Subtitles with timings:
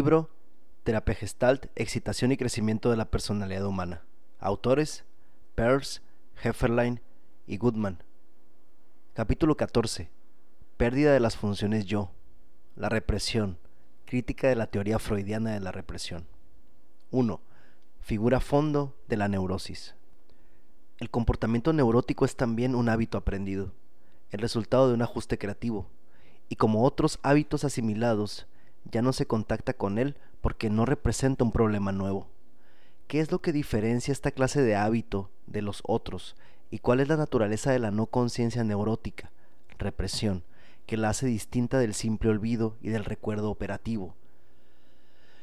[0.00, 0.30] Libro
[0.82, 4.02] Terapia Gestalt, Excitación y Crecimiento de la Personalidad Humana.
[4.38, 5.04] Autores
[5.54, 6.00] Peirce,
[6.42, 7.02] Hefferlein
[7.46, 8.02] y Goodman.
[9.12, 10.08] Capítulo 14.
[10.78, 12.12] Pérdida de las funciones yo.
[12.76, 13.58] La represión.
[14.06, 16.26] Crítica de la teoría freudiana de la represión.
[17.10, 17.38] 1.
[18.00, 19.96] Figura fondo de la neurosis.
[20.96, 23.74] El comportamiento neurótico es también un hábito aprendido,
[24.30, 25.90] el resultado de un ajuste creativo,
[26.48, 28.46] y como otros hábitos asimilados,
[28.84, 32.28] ya no se contacta con él porque no representa un problema nuevo.
[33.06, 36.36] ¿Qué es lo que diferencia esta clase de hábito de los otros
[36.70, 39.30] y cuál es la naturaleza de la no conciencia neurótica,
[39.78, 40.44] represión,
[40.86, 44.14] que la hace distinta del simple olvido y del recuerdo operativo?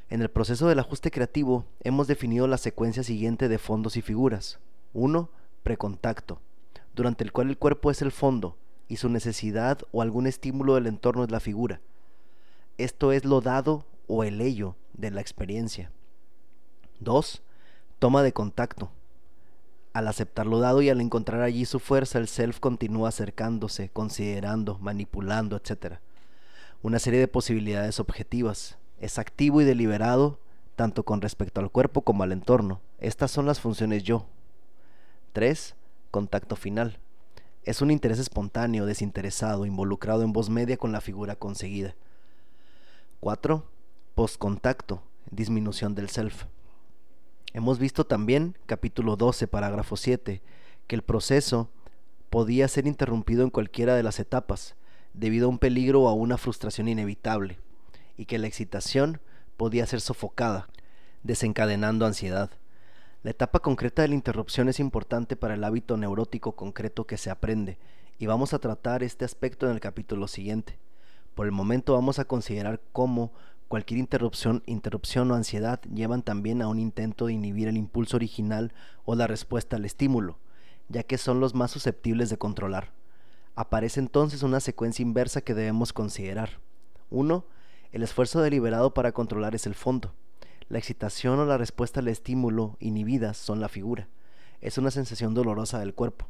[0.10, 4.60] En el proceso del ajuste creativo hemos definido la secuencia siguiente de fondos y figuras.
[4.94, 5.30] 1.
[5.64, 6.40] Precontacto,
[6.96, 8.56] durante el cual el cuerpo es el fondo
[8.88, 11.82] y su necesidad o algún estímulo del entorno es la figura.
[12.78, 15.92] Esto es lo dado o el ello de la experiencia.
[17.00, 17.42] 2.
[17.98, 18.92] Toma de contacto.
[19.94, 24.78] Al aceptar lo dado y al encontrar allí su fuerza, el self continúa acercándose, considerando,
[24.78, 25.96] manipulando, etc.
[26.84, 28.78] Una serie de posibilidades objetivas.
[29.00, 30.40] Es activo y deliberado
[30.76, 32.82] tanto con respecto al cuerpo como al entorno.
[33.00, 34.28] Estas son las funciones yo.
[35.34, 35.76] 3.
[36.12, 37.00] Contacto final.
[37.64, 41.96] Es un interés espontáneo, desinteresado, involucrado en voz media con la figura conseguida.
[43.20, 43.66] 4.
[44.14, 45.02] Postcontacto,
[45.32, 46.44] disminución del self.
[47.52, 50.44] Hemos visto también, capítulo 12, parágrafo 7,
[50.86, 51.72] que el proceso
[52.30, 54.76] podía ser interrumpido en cualquiera de las etapas,
[55.14, 57.58] debido a un peligro o a una frustración inevitable,
[58.18, 59.20] y que la excitación
[59.58, 60.70] podía ser sofocada,
[61.24, 62.52] desencadenando ansiedad.
[63.24, 67.32] La etapa concreta de la interrupción es importante para el hábito neurótico concreto que se
[67.32, 67.80] aprende,
[68.20, 70.78] y vamos a tratar este aspecto en el capítulo siguiente.
[71.38, 73.32] Por el momento vamos a considerar cómo
[73.68, 78.74] cualquier interrupción, interrupción o ansiedad llevan también a un intento de inhibir el impulso original
[79.06, 80.40] o la respuesta al estímulo,
[80.90, 82.92] ya que son los más susceptibles de controlar.
[83.56, 86.60] Aparece entonces una secuencia inversa que debemos considerar.
[87.12, 87.46] 1.
[87.92, 90.16] El esfuerzo deliberado para controlar es el fondo.
[90.70, 94.08] La excitación o la respuesta al estímulo inhibidas son la figura.
[94.60, 96.28] Es una sensación dolorosa del cuerpo.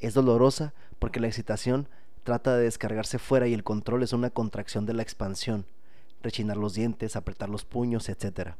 [0.00, 1.88] Es dolorosa porque la excitación
[2.30, 5.66] trata de descargarse fuera y el control es una contracción de la expansión,
[6.22, 8.50] rechinar los dientes, apretar los puños, etc.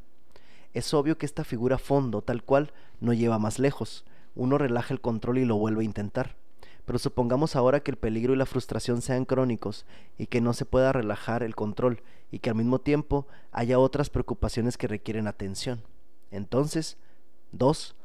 [0.73, 4.03] Es obvio que esta figura fondo tal cual no lleva más lejos,
[4.35, 6.35] uno relaja el control y lo vuelve a intentar.
[6.83, 9.85] Pero supongamos ahora que el peligro y la frustración sean crónicos
[10.17, 14.09] y que no se pueda relajar el control y que al mismo tiempo haya otras
[14.09, 15.81] preocupaciones que requieren atención.
[16.29, 16.97] Entonces,
[17.53, 17.95] dos,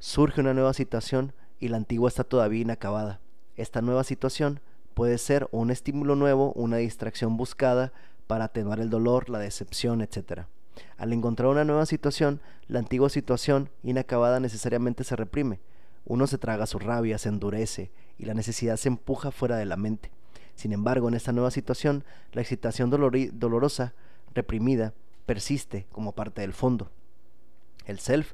[0.00, 3.20] surge una nueva situación y la antigua está todavía inacabada.
[3.56, 4.60] Esta nueva situación
[4.98, 7.92] puede ser un estímulo nuevo, una distracción buscada
[8.26, 10.46] para atenuar el dolor, la decepción, etc.
[10.96, 15.60] Al encontrar una nueva situación, la antigua situación inacabada necesariamente se reprime.
[16.04, 19.76] Uno se traga su rabia, se endurece y la necesidad se empuja fuera de la
[19.76, 20.10] mente.
[20.56, 23.94] Sin embargo, en esta nueva situación, la excitación dolorosa,
[24.34, 24.94] reprimida,
[25.26, 26.90] persiste como parte del fondo.
[27.86, 28.32] El self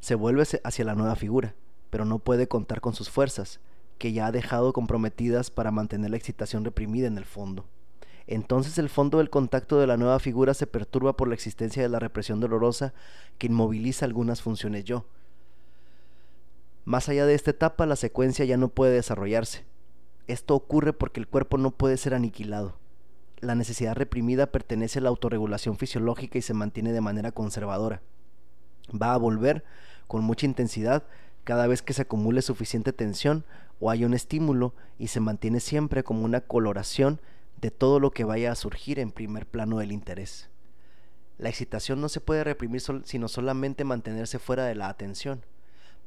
[0.00, 1.54] se vuelve hacia la nueva figura,
[1.88, 3.60] pero no puede contar con sus fuerzas,
[3.98, 7.64] que ya ha dejado comprometidas para mantener la excitación reprimida en el fondo.
[8.26, 11.88] Entonces el fondo del contacto de la nueva figura se perturba por la existencia de
[11.88, 12.94] la represión dolorosa
[13.38, 15.04] que inmoviliza algunas funciones yo.
[16.84, 19.64] Más allá de esta etapa, la secuencia ya no puede desarrollarse.
[20.26, 22.76] Esto ocurre porque el cuerpo no puede ser aniquilado.
[23.40, 28.02] La necesidad reprimida pertenece a la autorregulación fisiológica y se mantiene de manera conservadora.
[28.90, 29.64] Va a volver
[30.06, 31.04] con mucha intensidad
[31.44, 33.44] cada vez que se acumule suficiente tensión
[33.82, 37.20] o hay un estímulo y se mantiene siempre como una coloración
[37.60, 40.50] de todo lo que vaya a surgir en primer plano del interés.
[41.36, 45.44] La excitación no se puede reprimir sino solamente mantenerse fuera de la atención.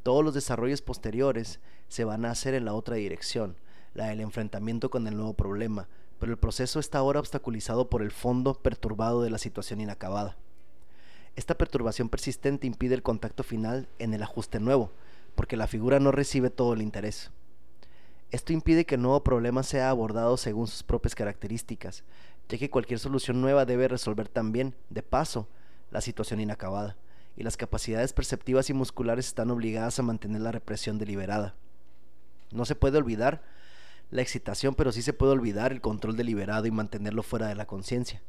[0.03, 3.57] Todos los desarrollos posteriores se van a hacer en la otra dirección,
[3.93, 8.11] la del enfrentamiento con el nuevo problema, pero el proceso está ahora obstaculizado por el
[8.11, 10.37] fondo perturbado de la situación inacabada.
[11.35, 14.91] Esta perturbación persistente impide el contacto final en el ajuste nuevo,
[15.35, 17.31] porque la figura no recibe todo el interés.
[18.35, 22.03] Esto impide que el nuevo problema sea abordado según sus propias características,
[22.49, 25.47] ya que cualquier solución nueva debe resolver también, de paso,
[25.89, 26.97] la situación inacabada,
[27.37, 31.55] y las capacidades perceptivas y musculares están obligadas a mantener la represión deliberada.
[32.51, 33.41] No se puede olvidar
[34.11, 37.67] la excitación, pero sí se puede olvidar el control deliberado y mantenerlo fuera de la
[37.67, 38.21] conciencia.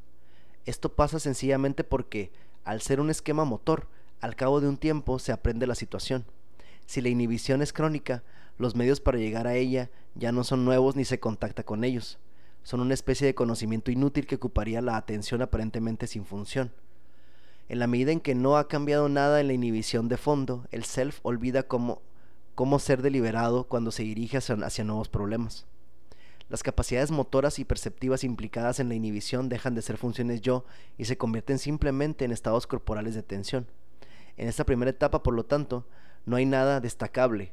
[0.66, 2.30] Esto pasa sencillamente porque,
[2.62, 3.88] al ser un esquema motor,
[4.20, 6.24] al cabo de un tiempo se aprende la situación.
[6.86, 8.22] Si la inhibición es crónica,
[8.58, 12.18] los medios para llegar a ella ya no son nuevos ni se contacta con ellos.
[12.62, 16.72] Son una especie de conocimiento inútil que ocuparía la atención aparentemente sin función.
[17.68, 20.84] En la medida en que no ha cambiado nada en la inhibición de fondo, el
[20.84, 22.00] self olvida cómo,
[22.54, 25.66] cómo ser deliberado cuando se dirige hacia, hacia nuevos problemas.
[26.48, 30.64] Las capacidades motoras y perceptivas implicadas en la inhibición dejan de ser funciones yo
[30.96, 33.66] y se convierten simplemente en estados corporales de tensión.
[34.36, 35.86] En esta primera etapa, por lo tanto,
[36.24, 37.52] no hay nada destacable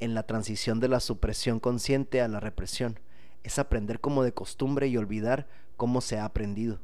[0.00, 2.98] en la transición de la supresión consciente a la represión.
[3.42, 5.46] Es aprender como de costumbre y olvidar
[5.76, 6.80] cómo se ha aprendido.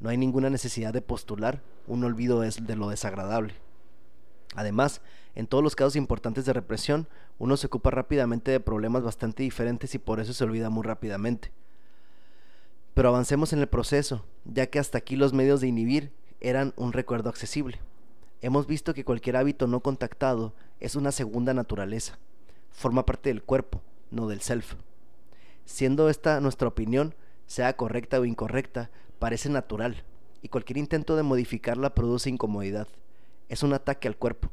[0.00, 3.54] No hay ninguna necesidad de postular un olvido de lo desagradable.
[4.54, 5.00] Además,
[5.34, 7.06] en todos los casos importantes de represión,
[7.38, 11.52] uno se ocupa rápidamente de problemas bastante diferentes y por eso se olvida muy rápidamente.
[12.94, 16.92] Pero avancemos en el proceso, ya que hasta aquí los medios de inhibir eran un
[16.92, 17.78] recuerdo accesible.
[18.42, 22.18] Hemos visto que cualquier hábito no contactado es una segunda naturaleza,
[22.70, 24.74] forma parte del cuerpo, no del self.
[25.64, 27.14] Siendo esta nuestra opinión,
[27.46, 30.04] sea correcta o incorrecta, parece natural,
[30.42, 32.88] y cualquier intento de modificarla produce incomodidad.
[33.48, 34.50] Es un ataque al cuerpo,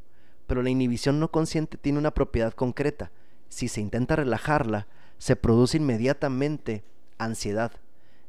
[0.48, 3.12] pero la inhibición no consciente tiene una propiedad concreta.
[3.50, 4.88] Si se intenta relajarla,
[5.18, 6.84] se produce inmediatamente
[7.18, 7.72] ansiedad,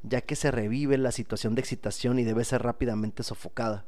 [0.03, 3.85] ya que se revive la situación de excitación y debe ser rápidamente sofocada.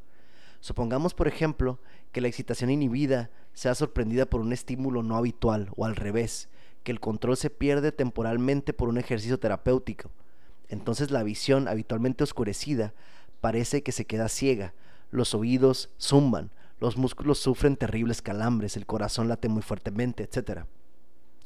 [0.60, 1.78] Supongamos, por ejemplo,
[2.12, 6.48] que la excitación inhibida sea sorprendida por un estímulo no habitual o al revés,
[6.82, 10.10] que el control se pierde temporalmente por un ejercicio terapéutico.
[10.68, 12.94] Entonces la visión, habitualmente oscurecida,
[13.40, 14.74] parece que se queda ciega,
[15.10, 20.64] los oídos zumban, los músculos sufren terribles calambres, el corazón late muy fuertemente, etc.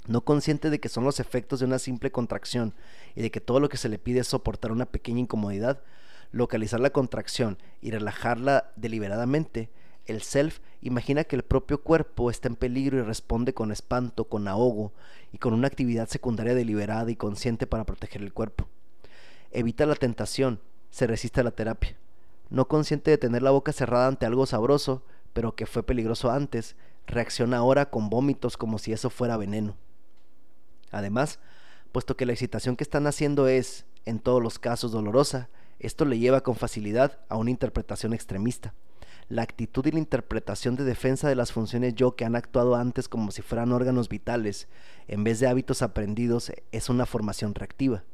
[0.06, 2.74] No consciente de que son los efectos de una simple contracción
[3.14, 5.82] y de que todo lo que se le pide es soportar una pequeña incomodidad,
[6.34, 9.70] localizar la contracción y relajarla deliberadamente,
[10.06, 14.48] el self imagina que el propio cuerpo está en peligro y responde con espanto, con
[14.48, 14.92] ahogo
[15.32, 18.68] y con una actividad secundaria deliberada y consciente para proteger el cuerpo.
[19.52, 20.60] Evita la tentación,
[20.90, 21.96] se resiste a la terapia.
[22.50, 26.76] No consciente de tener la boca cerrada ante algo sabroso, pero que fue peligroso antes,
[27.06, 29.76] reacciona ahora con vómitos como si eso fuera veneno.
[30.90, 31.38] Además,
[31.92, 35.48] puesto que la excitación que están haciendo es, en todos los casos, dolorosa,
[35.78, 38.74] esto le lleva con facilidad a una interpretación extremista.
[39.28, 43.08] La actitud y la interpretación de defensa de las funciones yo que han actuado antes
[43.08, 44.68] como si fueran órganos vitales,
[45.08, 48.04] en vez de hábitos aprendidos, es una formación reactiva.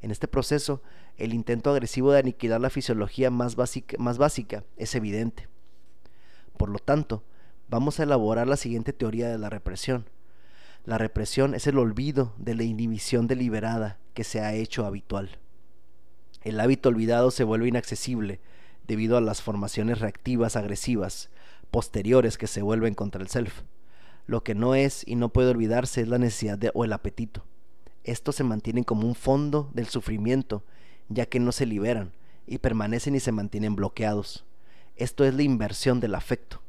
[0.00, 0.82] En este proceso,
[1.16, 5.48] el intento agresivo de aniquilar la fisiología más básica, más básica es evidente.
[6.56, 7.24] Por lo tanto,
[7.68, 10.08] vamos a elaborar la siguiente teoría de la represión.
[10.84, 15.38] La represión es el olvido de la inhibición deliberada que se ha hecho habitual.
[16.44, 18.38] El hábito olvidado se vuelve inaccesible
[18.86, 21.30] debido a las formaciones reactivas agresivas
[21.70, 23.62] posteriores que se vuelven contra el self.
[24.26, 27.44] Lo que no es y no puede olvidarse es la necesidad o el apetito.
[28.04, 30.62] Estos se mantienen como un fondo del sufrimiento,
[31.08, 32.12] ya que no se liberan
[32.46, 34.44] y permanecen y se mantienen bloqueados.
[34.96, 36.63] Esto es la inversión del afecto.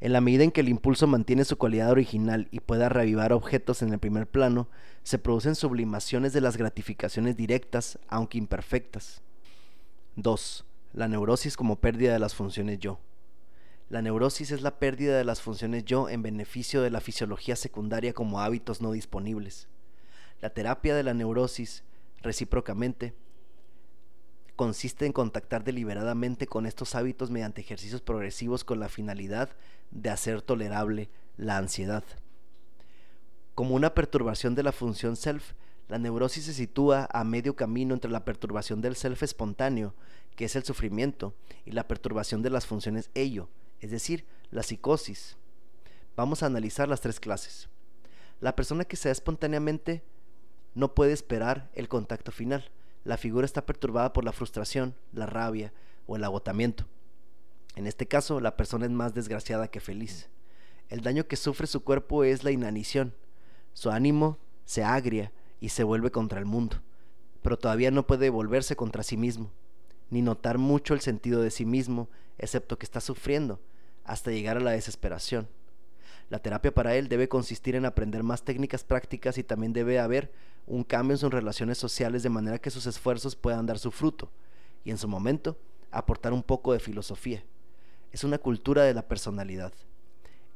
[0.00, 3.82] En la medida en que el impulso mantiene su cualidad original y pueda reavivar objetos
[3.82, 4.68] en el primer plano,
[5.02, 9.22] se producen sublimaciones de las gratificaciones directas, aunque imperfectas.
[10.16, 10.64] 2.
[10.92, 13.00] La neurosis como pérdida de las funciones yo.
[13.88, 18.12] La neurosis es la pérdida de las funciones yo en beneficio de la fisiología secundaria
[18.12, 19.68] como hábitos no disponibles.
[20.40, 21.84] La terapia de la neurosis,
[22.20, 23.14] recíprocamente,
[24.56, 29.50] consiste en contactar deliberadamente con estos hábitos mediante ejercicios progresivos con la finalidad
[29.90, 32.02] de hacer tolerable la ansiedad.
[33.54, 35.52] Como una perturbación de la función self,
[35.88, 39.94] la neurosis se sitúa a medio camino entre la perturbación del self espontáneo,
[40.34, 41.34] que es el sufrimiento,
[41.64, 43.48] y la perturbación de las funciones ello,
[43.80, 45.36] es decir, la psicosis.
[46.16, 47.68] Vamos a analizar las tres clases.
[48.40, 50.02] La persona que se da espontáneamente
[50.74, 52.70] no puede esperar el contacto final,
[53.06, 55.72] la figura está perturbada por la frustración, la rabia
[56.08, 56.86] o el agotamiento.
[57.76, 60.28] En este caso, la persona es más desgraciada que feliz.
[60.88, 63.14] El daño que sufre su cuerpo es la inanición.
[63.74, 66.82] Su ánimo se agria y se vuelve contra el mundo,
[67.42, 69.52] pero todavía no puede volverse contra sí mismo,
[70.10, 72.08] ni notar mucho el sentido de sí mismo,
[72.38, 73.60] excepto que está sufriendo,
[74.04, 75.48] hasta llegar a la desesperación.
[76.28, 80.32] La terapia para él debe consistir en aprender más técnicas prácticas y también debe haber
[80.66, 84.30] un cambio en sus relaciones sociales de manera que sus esfuerzos puedan dar su fruto
[84.84, 85.56] y en su momento
[85.92, 87.44] aportar un poco de filosofía.
[88.12, 89.72] Es una cultura de la personalidad.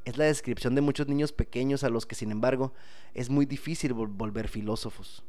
[0.03, 2.73] Es la descripción de muchos niños pequeños a los que sin embargo
[3.13, 5.23] es muy difícil volver filósofos.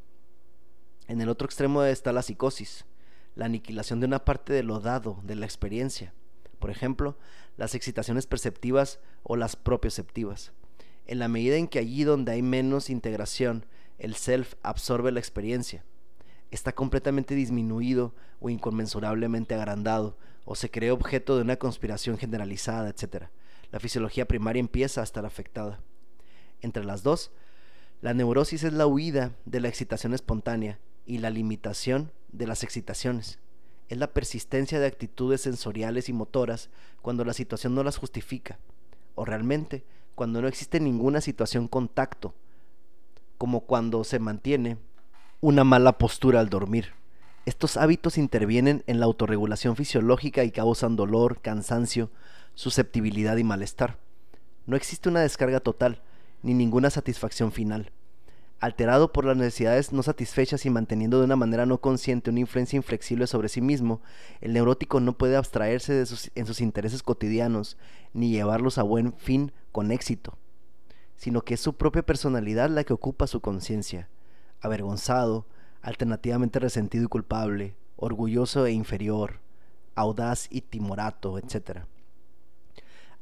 [1.09, 2.85] En el otro extremo está la psicosis,
[3.35, 6.15] la aniquilación de una parte de lo dado, de la experiencia.
[6.59, 7.17] Por ejemplo,
[7.57, 10.53] las excitaciones perceptivas o las propioceptivas.
[11.07, 13.67] En la medida en que allí donde hay menos integración,
[13.99, 15.85] el self absorbe la experiencia.
[16.51, 23.29] está completamente disminuido o inconmensurablemente agrandado, o se cree objeto de una conspiración generalizada, etc.
[23.71, 25.81] La fisiología primaria empieza a estar afectada.
[26.61, 27.31] Entre las dos,
[28.03, 33.39] la neurosis es la huida de la excitación espontánea y la limitación de las excitaciones.
[33.89, 36.71] Es la persistencia de actitudes sensoriales y motoras
[37.03, 38.59] cuando la situación no las justifica,
[39.15, 39.85] o realmente
[40.15, 42.35] cuando no existe ninguna situación contacto,
[43.39, 44.79] como cuando se mantiene
[45.41, 46.93] una mala postura al dormir.
[47.45, 52.11] Estos hábitos intervienen en la autorregulación fisiológica y causan dolor, cansancio,
[52.55, 53.99] susceptibilidad y malestar.
[54.67, 56.01] No existe una descarga total,
[56.43, 57.91] ni ninguna satisfacción final.
[58.63, 62.77] Alterado por las necesidades no satisfechas y manteniendo de una manera no consciente una influencia
[62.77, 64.01] inflexible sobre sí mismo,
[64.41, 67.77] el neurótico no puede abstraerse de en sus intereses cotidianos,
[68.13, 70.39] ni llevarlos a buen fin con éxito,
[71.17, 74.09] sino que es su propia personalidad la que ocupa su conciencia
[74.61, 75.45] avergonzado,
[75.81, 79.41] alternativamente resentido y culpable, orgulloso e inferior,
[79.97, 81.81] audaz y timorato, etc.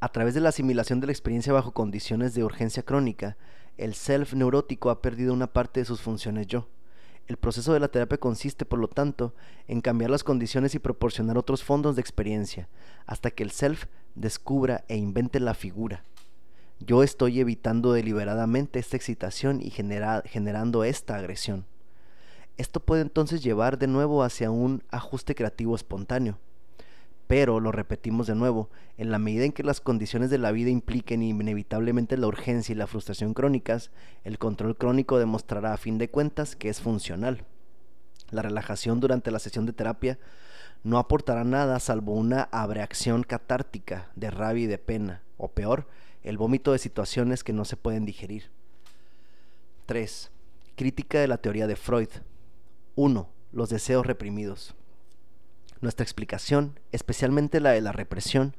[0.00, 3.38] A través de la asimilación de la experiencia bajo condiciones de urgencia crónica,
[3.80, 6.68] el self neurótico ha perdido una parte de sus funciones yo.
[7.26, 9.34] El proceso de la terapia consiste, por lo tanto,
[9.68, 12.68] en cambiar las condiciones y proporcionar otros fondos de experiencia,
[13.06, 16.04] hasta que el self descubra e invente la figura,
[16.80, 21.66] yo estoy evitando deliberadamente esta excitación y generando esta agresión.
[22.56, 26.38] Esto puede entonces llevar de nuevo hacia un ajuste creativo espontáneo.
[27.30, 30.68] Pero, lo repetimos de nuevo, en la medida en que las condiciones de la vida
[30.68, 33.92] impliquen inevitablemente la urgencia y la frustración crónicas,
[34.25, 37.44] el control crónico demostrará a fin de cuentas que es funcional.
[38.32, 40.18] La relajación durante la sesión de terapia
[40.82, 45.87] no aportará nada salvo una abreacción catártica de rabia y de pena, o peor,
[46.25, 48.50] el vómito de situaciones que no se pueden digerir.
[49.87, 50.32] 3.
[50.75, 52.08] Crítica de la teoría de Freud.
[52.96, 53.28] 1.
[53.52, 54.75] Los deseos reprimidos.
[55.80, 58.54] Nuestra explicación, especialmente la de la represión,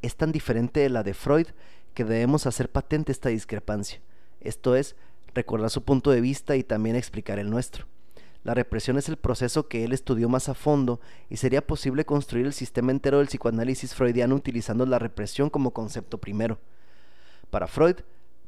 [0.00, 1.48] es tan diferente de la de Freud
[1.92, 4.00] que debemos hacer patente esta discrepancia,
[4.40, 4.96] esto es,
[5.34, 7.86] recordar su punto de vista y también explicar el nuestro.
[8.42, 12.46] La represión es el proceso que él estudió más a fondo y sería posible construir
[12.46, 16.58] el sistema entero del psicoanálisis freudiano utilizando la represión como concepto primero.
[17.50, 17.96] Para Freud,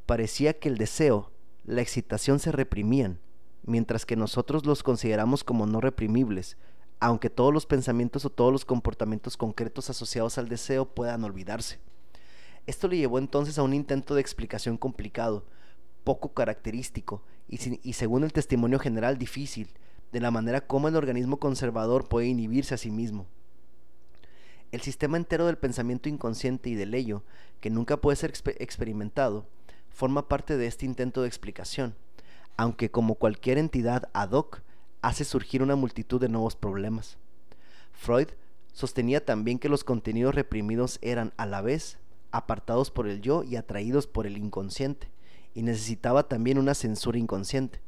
[0.06, 1.30] parecía que el deseo,
[1.64, 3.18] la excitación se reprimían,
[3.64, 6.56] mientras que nosotros los consideramos como no reprimibles,
[7.00, 11.78] aunque todos los pensamientos o todos los comportamientos concretos asociados al deseo puedan olvidarse.
[12.66, 15.46] Esto le llevó entonces a un intento de explicación complicado,
[16.04, 19.70] poco característico y, según el testimonio general difícil,
[20.12, 23.26] de la manera como el organismo conservador puede inhibirse a sí mismo.
[24.70, 27.22] El sistema entero del pensamiento inconsciente y del ello,
[27.60, 29.46] que nunca puede ser experimentado,
[29.88, 31.94] forma parte de este intento de explicación,
[32.56, 34.62] aunque como cualquier entidad ad hoc,
[35.02, 37.16] hace surgir una multitud de nuevos problemas.
[37.92, 38.28] Freud
[38.72, 41.98] sostenía también que los contenidos reprimidos eran a la vez
[42.30, 45.08] apartados por el yo y atraídos por el inconsciente,
[45.54, 47.80] y necesitaba también una censura inconsciente.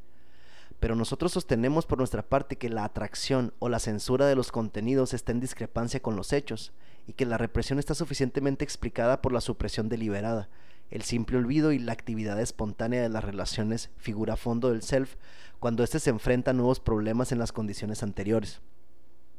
[0.80, 5.12] Pero nosotros sostenemos por nuestra parte que la atracción o la censura de los contenidos
[5.12, 6.72] está en discrepancia con los hechos
[7.06, 10.48] y que la represión está suficientemente explicada por la supresión deliberada,
[10.90, 15.16] el simple olvido y la actividad espontánea de las relaciones figura fondo del self
[15.58, 18.60] cuando éste se enfrenta a nuevos problemas en las condiciones anteriores.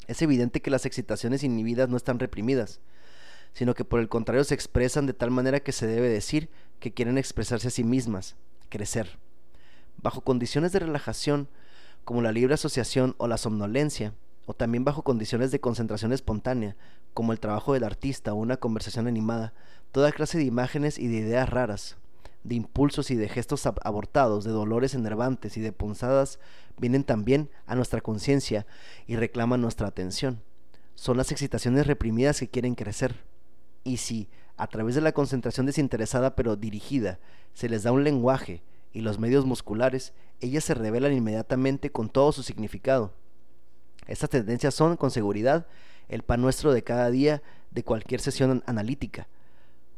[0.07, 2.79] Es evidente que las excitaciones inhibidas no están reprimidas,
[3.53, 6.93] sino que por el contrario se expresan de tal manera que se debe decir que
[6.93, 8.35] quieren expresarse a sí mismas,
[8.69, 9.19] crecer
[10.01, 11.47] bajo condiciones de relajación
[12.03, 14.13] como la libre asociación o la somnolencia,
[14.45, 16.75] o también bajo condiciones de concentración espontánea,
[17.13, 19.53] como el trabajo del artista o una conversación animada,
[19.91, 21.97] toda clase de imágenes y de ideas raras,
[22.43, 26.39] de impulsos y de gestos abortados, de dolores enervantes y de punzadas,
[26.77, 28.65] vienen también a nuestra conciencia
[29.05, 30.41] y reclaman nuestra atención.
[30.95, 33.15] Son las excitaciones reprimidas que quieren crecer.
[33.83, 37.19] Y si, a través de la concentración desinteresada pero dirigida,
[37.53, 42.31] se les da un lenguaje, y los medios musculares, ellas se revelan inmediatamente con todo
[42.31, 43.13] su significado.
[44.07, 45.65] Estas tendencias son, con seguridad,
[46.09, 49.27] el pan nuestro de cada día de cualquier sesión analítica.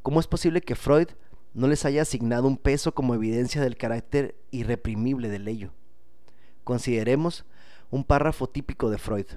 [0.04, 1.08] ¿Cómo es posible que Freud
[1.54, 5.72] no les haya asignado un peso como evidencia del carácter irreprimible del ello?
[6.66, 7.46] Consideremos
[7.90, 9.28] un párrafo típico de Freud.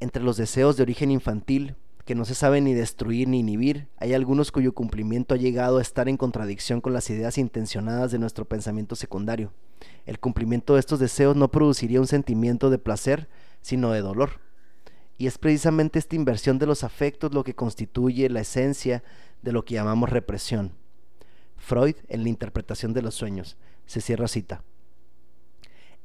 [0.00, 4.12] Entre los deseos de origen infantil, que no se sabe ni destruir ni inhibir, hay
[4.12, 8.44] algunos cuyo cumplimiento ha llegado a estar en contradicción con las ideas intencionadas de nuestro
[8.44, 9.50] pensamiento secundario.
[10.04, 13.30] El cumplimiento de estos deseos no produciría un sentimiento de placer,
[13.62, 14.45] sino de dolor.
[15.18, 19.02] Y es precisamente esta inversión de los afectos lo que constituye la esencia
[19.42, 20.72] de lo que llamamos represión.
[21.56, 23.56] Freud, en la interpretación de los sueños,
[23.86, 24.62] se cierra cita.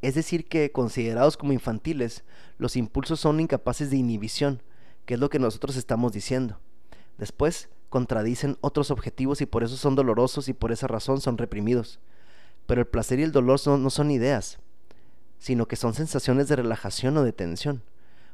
[0.01, 2.23] Es decir, que considerados como infantiles,
[2.57, 4.61] los impulsos son incapaces de inhibición,
[5.05, 6.59] que es lo que nosotros estamos diciendo.
[7.17, 11.99] Después, contradicen otros objetivos y por eso son dolorosos y por esa razón son reprimidos.
[12.65, 14.59] Pero el placer y el dolor no son ideas,
[15.37, 17.83] sino que son sensaciones de relajación o de tensión.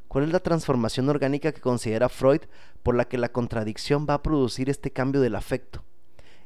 [0.07, 2.41] ¿Cuál es la transformación orgánica que considera Freud
[2.81, 5.83] por la que la contradicción va a producir este cambio del afecto?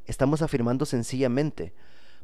[0.06, 1.74] Estamos afirmando sencillamente,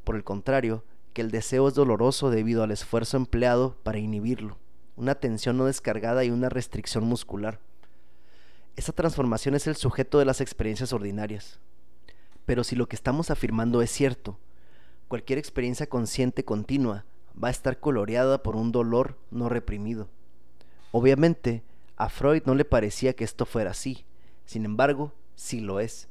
[0.03, 4.57] por el contrario, que el deseo es doloroso debido al esfuerzo empleado para inhibirlo,
[4.95, 7.59] una tensión no descargada y una restricción muscular.
[8.75, 11.59] Esa transformación es el sujeto de las experiencias ordinarias.
[12.45, 14.39] Pero si lo que estamos afirmando es cierto,
[15.07, 17.05] cualquier experiencia consciente continua
[17.41, 20.09] va a estar coloreada por un dolor no reprimido.
[20.91, 21.63] Obviamente,
[21.95, 24.05] a Freud no le parecía que esto fuera así,
[24.45, 26.07] sin embargo, sí lo es.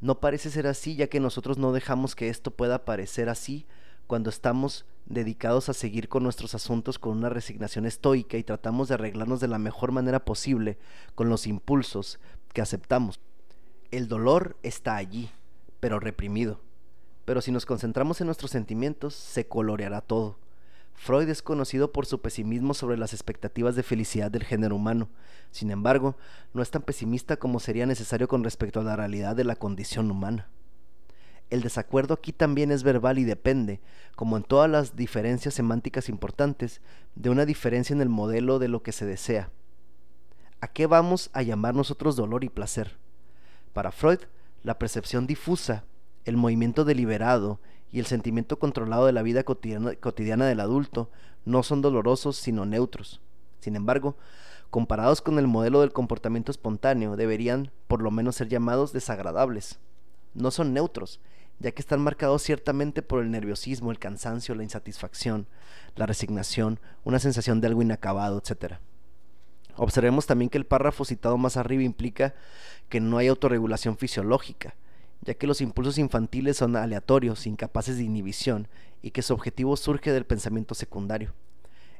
[0.00, 3.66] No parece ser así ya que nosotros no dejamos que esto pueda parecer así
[4.06, 8.94] cuando estamos dedicados a seguir con nuestros asuntos con una resignación estoica y tratamos de
[8.94, 10.78] arreglarnos de la mejor manera posible
[11.14, 12.18] con los impulsos
[12.52, 13.20] que aceptamos.
[13.90, 15.30] El dolor está allí,
[15.80, 16.60] pero reprimido.
[17.24, 20.38] Pero si nos concentramos en nuestros sentimientos, se coloreará todo.
[20.94, 25.08] Freud es conocido por su pesimismo sobre las expectativas de felicidad del género humano.
[25.50, 26.16] Sin embargo,
[26.52, 30.10] no es tan pesimista como sería necesario con respecto a la realidad de la condición
[30.10, 30.48] humana.
[31.50, 33.80] El desacuerdo aquí también es verbal y depende,
[34.14, 36.80] como en todas las diferencias semánticas importantes,
[37.16, 39.50] de una diferencia en el modelo de lo que se desea.
[40.60, 42.98] ¿A qué vamos a llamar nosotros dolor y placer?
[43.72, 44.20] Para Freud,
[44.62, 45.84] la percepción difusa,
[46.24, 47.60] el movimiento deliberado
[47.92, 51.10] y el sentimiento controlado de la vida cotidiana, del adulto
[51.44, 53.20] no son dolorosos sino neutros.
[53.60, 54.16] Sin embargo,
[54.70, 59.78] comparados con el modelo del comportamiento espontáneo, deberían por lo menos ser llamados desagradables.
[60.34, 61.20] No son neutros,
[61.58, 65.46] ya que están marcados ciertamente por el nerviosismo, el cansancio, la insatisfacción,
[65.96, 68.74] la resignación, una sensación de algo inacabado, etc.
[69.76, 72.34] Observemos también que el párrafo citado más arriba implica
[72.88, 74.74] que no hay autorregulación fisiológica,
[75.22, 78.68] ya que los impulsos infantiles son aleatorios, incapaces de inhibición,
[79.02, 81.32] y que su objetivo surge del pensamiento secundario.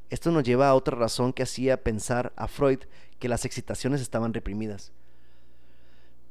[0.09, 2.79] Esto nos lleva a otra razón que hacía pensar a Freud
[3.19, 4.91] que las excitaciones estaban reprimidas.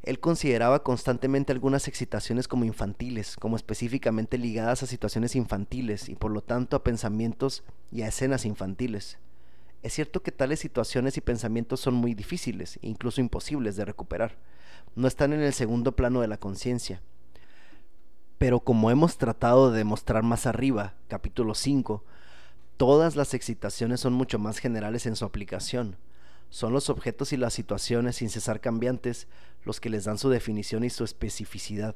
[0.02, 6.30] Él consideraba constantemente algunas excitaciones como infantiles, como específicamente ligadas a situaciones infantiles y por
[6.30, 9.18] lo tanto a pensamientos y a escenas infantiles.
[9.82, 14.36] Es cierto que tales situaciones y pensamientos son muy difíciles, incluso imposibles de recuperar
[14.96, 17.00] no están en el segundo plano de la conciencia.
[18.38, 22.02] Pero como hemos tratado de demostrar más arriba, capítulo 5,
[22.76, 25.96] todas las excitaciones son mucho más generales en su aplicación.
[26.48, 29.28] Son los objetos y las situaciones sin cesar cambiantes
[29.64, 31.94] los que les dan su definición y su especificidad.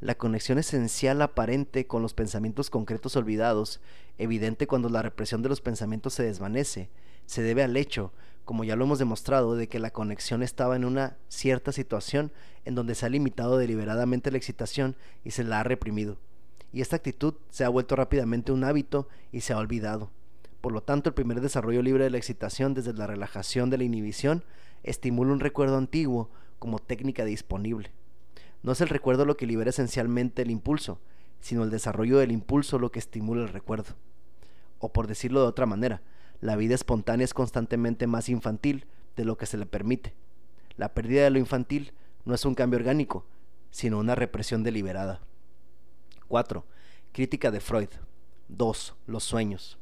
[0.00, 3.80] La conexión esencial aparente con los pensamientos concretos olvidados,
[4.16, 6.88] evidente cuando la represión de los pensamientos se desvanece,
[7.26, 8.12] se debe al hecho
[8.48, 12.32] como ya lo hemos demostrado, de que la conexión estaba en una cierta situación
[12.64, 16.16] en donde se ha limitado deliberadamente la excitación y se la ha reprimido.
[16.72, 20.10] Y esta actitud se ha vuelto rápidamente un hábito y se ha olvidado.
[20.62, 23.84] Por lo tanto, el primer desarrollo libre de la excitación desde la relajación de la
[23.84, 24.42] inhibición
[24.82, 27.90] estimula un recuerdo antiguo como técnica disponible.
[28.62, 31.00] No es el recuerdo lo que libera esencialmente el impulso,
[31.40, 33.94] sino el desarrollo del impulso lo que estimula el recuerdo.
[34.78, 36.00] O por decirlo de otra manera,
[36.40, 40.14] la vida espontánea es constantemente más infantil de lo que se le permite.
[40.76, 41.92] La pérdida de lo infantil
[42.24, 43.26] no es un cambio orgánico,
[43.70, 45.20] sino una represión deliberada.
[46.28, 46.64] 4.
[47.12, 47.88] Crítica de Freud.
[48.48, 48.94] 2.
[49.06, 49.78] Los sueños.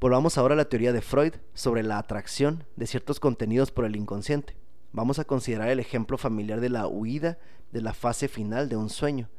[0.00, 3.96] Volvamos ahora a la teoría de Freud sobre la atracción de ciertos contenidos por el
[3.96, 4.56] inconsciente.
[4.92, 7.38] Vamos a considerar el ejemplo familiar de la huida
[7.70, 9.30] de la fase final de un sueño.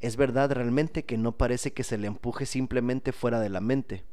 [0.00, 4.04] Es verdad realmente que no parece que se le empuje simplemente fuera de la mente,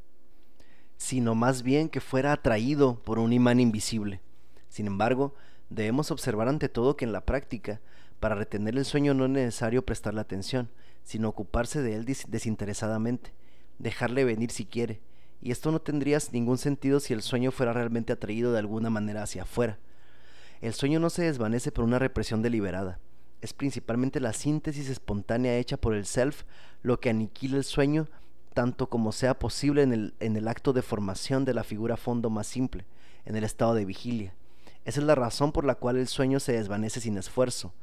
[1.01, 4.21] sino más bien que fuera atraído por un imán invisible.
[4.69, 5.33] Sin embargo,
[5.71, 7.81] debemos observar ante todo que en la práctica,
[8.19, 10.69] para retener el sueño no es necesario prestarle atención,
[11.03, 13.33] sino ocuparse de él desinteresadamente,
[13.79, 15.01] dejarle venir si quiere,
[15.41, 19.23] y esto no tendría ningún sentido si el sueño fuera realmente atraído de alguna manera
[19.23, 19.79] hacia afuera.
[20.61, 22.99] El sueño no se desvanece por una represión deliberada,
[23.41, 26.43] es principalmente la síntesis espontánea hecha por el self
[26.83, 28.07] lo que aniquila el sueño
[28.53, 32.29] tanto como sea posible en el, en el acto de formación de la figura fondo
[32.29, 32.85] más simple,
[33.25, 34.33] en el estado de vigilia.
[34.83, 37.73] Esa es la razón por la cual el sueño se desvanece sin esfuerzo.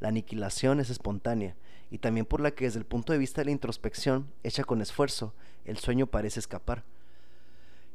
[0.00, 1.54] La aniquilación es espontánea,
[1.90, 4.80] y también por la que desde el punto de vista de la introspección, hecha con
[4.80, 5.34] esfuerzo,
[5.64, 6.84] el sueño parece escapar.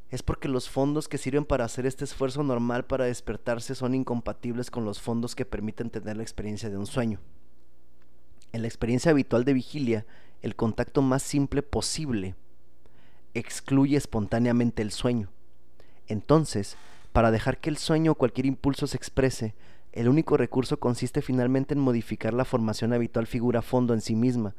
[0.10, 4.70] Es porque los fondos que sirven para hacer este esfuerzo normal para despertarse son incompatibles
[4.70, 7.20] con los fondos que permiten tener la experiencia de un sueño.
[8.52, 10.06] En la experiencia habitual de vigilia,
[10.42, 12.36] el contacto más simple posible
[13.34, 15.30] excluye espontáneamente el sueño.
[16.08, 16.78] Entonces,
[17.14, 19.54] para dejar que el sueño o cualquier impulso se exprese,
[19.92, 24.56] el único recurso consiste finalmente en modificar la formación habitual figura-fondo en sí misma,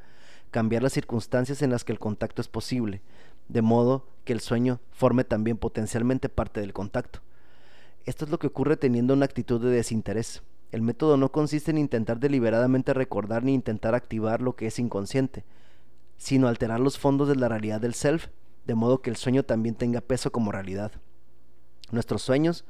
[0.51, 3.01] cambiar las circunstancias en las que el contacto es posible,
[3.49, 7.21] de modo que el sueño forme también potencialmente parte del contacto.
[8.05, 10.43] Esto es lo que ocurre teniendo una actitud de desinterés.
[10.71, 15.45] El método no consiste en intentar deliberadamente recordar ni intentar activar lo que es inconsciente,
[16.17, 18.29] sino alterar los fondos de la realidad del self,
[18.67, 20.93] de modo que el sueño también tenga peso como realidad.
[21.91, 22.65] Nuestros sueños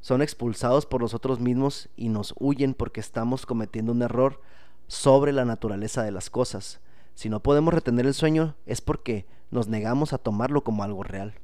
[0.00, 4.40] son expulsados por nosotros mismos y nos huyen porque estamos cometiendo un error
[4.86, 6.80] sobre la naturaleza de las cosas.
[7.14, 11.34] Si no podemos retener el sueño es porque nos negamos a tomarlo como algo real.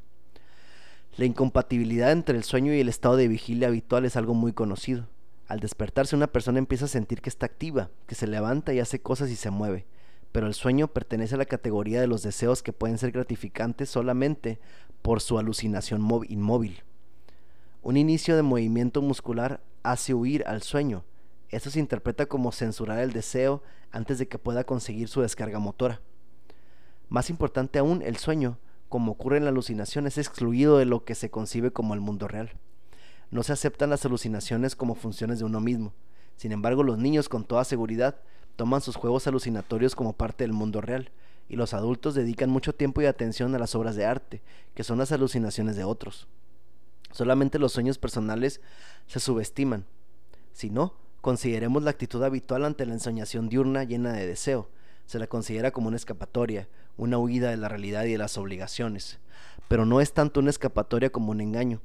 [1.16, 5.06] La incompatibilidad entre el sueño y el estado de vigilia habitual es algo muy conocido.
[5.48, 9.00] Al despertarse una persona empieza a sentir que está activa, que se levanta y hace
[9.00, 9.86] cosas y se mueve,
[10.32, 14.58] pero el sueño pertenece a la categoría de los deseos que pueden ser gratificantes solamente
[15.02, 16.82] por su alucinación inmóvil.
[17.82, 21.04] Un inicio de movimiento muscular hace huir al sueño.
[21.50, 23.62] Esto se interpreta como censurar el deseo
[23.92, 26.00] antes de que pueda conseguir su descarga motora.
[27.08, 28.58] Más importante aún, el sueño,
[28.88, 32.26] como ocurre en la alucinación, es excluido de lo que se concibe como el mundo
[32.26, 32.50] real.
[33.30, 35.92] No se aceptan las alucinaciones como funciones de uno mismo.
[36.36, 38.16] Sin embargo, los niños con toda seguridad
[38.56, 41.10] toman sus juegos alucinatorios como parte del mundo real,
[41.48, 44.42] y los adultos dedican mucho tiempo y atención a las obras de arte,
[44.74, 46.26] que son las alucinaciones de otros.
[47.12, 48.60] Solamente los sueños personales
[49.06, 49.86] se subestiman.
[50.52, 54.68] Si no, consideremos la actitud habitual ante la ensoñación diurna llena de deseo.
[55.06, 59.20] Se la considera como una escapatoria, una huida de la realidad y de las obligaciones.
[59.68, 61.80] Pero no es tanto una escapatoria como un engaño.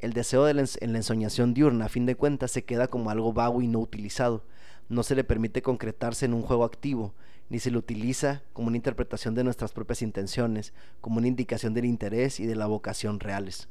[0.00, 3.32] El deseo de en la ensoñación diurna, a fin de cuentas, se queda como algo
[3.32, 4.44] vago y no utilizado.
[4.88, 7.14] No se le permite concretarse en un juego activo,
[7.50, 11.84] ni se le utiliza como una interpretación de nuestras propias intenciones, como una indicación del
[11.84, 13.68] interés y de la vocación reales.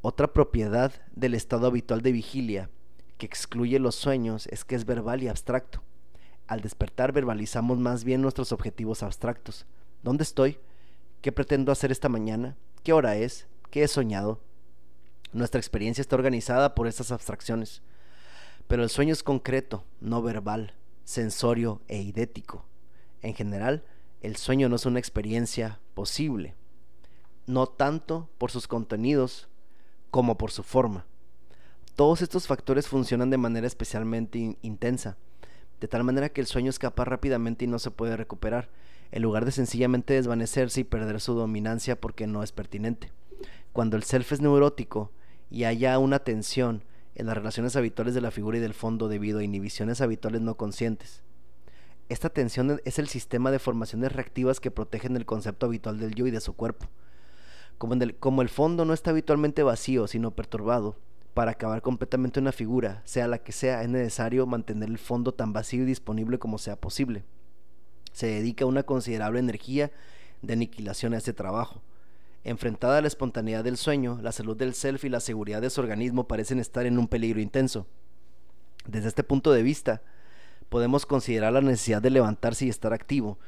[0.00, 2.70] Otra propiedad del estado habitual de vigilia,
[3.18, 5.82] que excluye los sueños, es que es verbal y abstracto.
[6.46, 9.64] Al despertar verbalizamos más bien nuestros objetivos abstractos.
[10.02, 10.58] ¿Dónde estoy?
[11.20, 12.56] ¿Qué pretendo hacer esta mañana?
[12.82, 13.46] ¿Qué hora es?
[13.70, 14.40] ¿Qué he soñado?
[15.32, 17.80] Nuestra experiencia está organizada por estas abstracciones.
[18.72, 20.72] Pero el sueño es concreto, no verbal,
[21.04, 22.64] sensorio e idético.
[23.20, 23.84] En general,
[24.22, 26.54] el sueño no es una experiencia posible,
[27.46, 29.50] no tanto por sus contenidos
[30.10, 31.04] como por su forma.
[31.96, 35.18] Todos estos factores funcionan de manera especialmente intensa,
[35.78, 38.70] de tal manera que el sueño escapa rápidamente y no se puede recuperar,
[39.10, 43.12] en lugar de sencillamente desvanecerse y perder su dominancia porque no es pertinente.
[43.74, 45.10] Cuando el self es neurótico
[45.50, 49.38] y haya una tensión en las relaciones habituales de la figura y del fondo debido
[49.38, 51.22] a inhibiciones habituales no conscientes.
[52.08, 56.26] Esta tensión es el sistema de formaciones reactivas que protegen el concepto habitual del yo
[56.26, 56.88] y de su cuerpo.
[57.78, 57.94] Como,
[58.42, 60.96] el, fondo no está habitualmente vacío, sino perturbado,
[61.34, 65.52] para acabar completamente una figura, sea la que sea, es necesario mantener el fondo tan
[65.52, 67.24] vacío y disponible como sea posible.
[68.12, 69.90] Se dedica una considerable energía
[70.42, 71.82] de aniquilación a este trabajo.
[72.44, 75.80] Enfrentada a la espontaneidad del sueño, la salud del self y la seguridad de su
[75.80, 77.86] organismo parecen estar en un peligro intenso.
[78.84, 80.02] Desde este punto de vista,
[80.68, 83.38] podemos considerar la necesidad de levantarse y estar activo,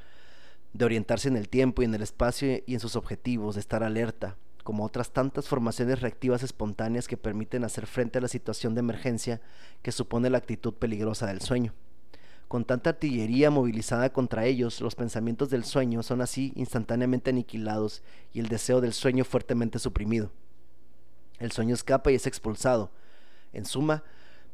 [0.72, 3.82] de orientarse en el tiempo y en el espacio y en sus objetivos, de estar
[3.82, 8.80] alerta, como otras tantas formaciones reactivas espontáneas que permiten hacer frente a la situación de
[8.80, 9.40] emergencia
[9.82, 11.74] que supone la actitud peligrosa del sueño.
[12.48, 18.02] Con tanta artillería movilizada contra ellos, los pensamientos del sueño son así instantáneamente aniquilados
[18.32, 20.30] y el deseo del sueño fuertemente suprimido.
[21.38, 22.90] El sueño escapa y es expulsado.
[23.52, 24.04] En suma,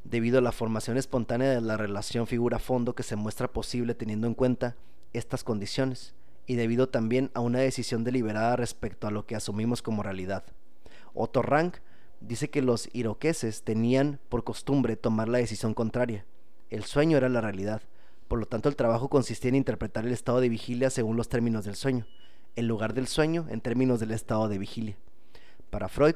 [0.04, 4.34] debido a la formación espontánea de la relación figura-fondo que se muestra posible teniendo en
[4.34, 4.76] cuenta
[5.12, 6.14] estas condiciones
[6.46, 10.44] y debido también a una decisión deliberada respecto a lo que asumimos como realidad.
[11.14, 11.76] Otto Rank
[12.20, 16.24] dice que los iroqueses tenían por costumbre tomar la decisión contraria.
[16.70, 17.82] El sueño era la realidad,
[18.28, 21.64] por lo tanto el trabajo consistía en interpretar el estado de vigilia según los términos
[21.64, 22.06] del sueño,
[22.54, 24.96] en lugar del sueño en términos del estado de vigilia.
[25.70, 26.14] Para Freud,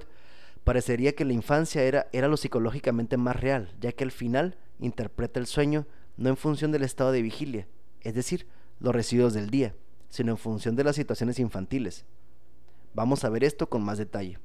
[0.62, 5.40] parecería que la infancia era, era lo psicológicamente más real, ya que al final interpreta
[5.40, 5.86] el sueño
[6.16, 7.66] no en función del estado de vigilia,
[8.02, 8.46] es decir,
[8.78, 9.74] los residuos del día,
[10.08, 12.04] sino en función de las situaciones infantiles.
[12.94, 14.38] Vamos a ver esto con más detalle.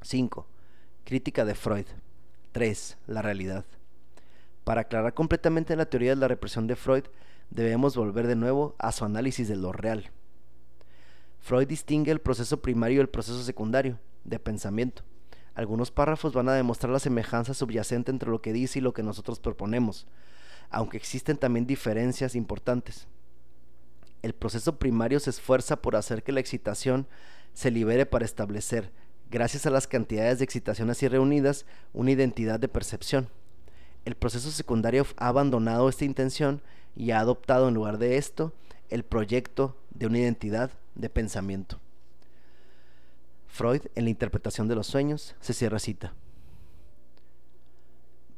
[0.00, 0.46] 5.
[1.04, 1.86] Crítica de Freud.
[2.52, 2.96] 3.
[3.06, 3.66] La realidad.
[4.64, 7.04] Para aclarar completamente la teoría de la represión de Freud,
[7.50, 10.10] debemos volver de nuevo a su análisis de lo real.
[11.40, 15.02] Freud distingue el proceso primario y el proceso secundario de pensamiento.
[15.54, 19.02] Algunos párrafos van a demostrar la semejanza subyacente entre lo que dice y lo que
[19.02, 20.06] nosotros proponemos,
[20.68, 23.08] aunque existen también diferencias importantes.
[24.22, 27.08] El proceso primario se esfuerza por hacer que la excitación
[27.54, 28.92] se libere para establecer,
[29.30, 33.28] gracias a las cantidades de excitación así reunidas, una identidad de percepción.
[34.10, 36.60] El proceso secundario ha abandonado esta intención
[36.96, 38.52] y ha adoptado en lugar de esto
[38.88, 41.78] el proyecto de una identidad de pensamiento.
[43.46, 46.12] Freud, en la interpretación de los sueños, se cierra cita.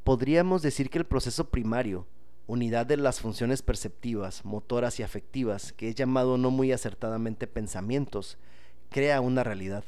[0.04, 2.06] Podríamos decir que el proceso primario,
[2.46, 8.36] unidad de las funciones perceptivas, motoras y afectivas, que es llamado no muy acertadamente pensamientos,
[8.90, 9.84] crea una realidad.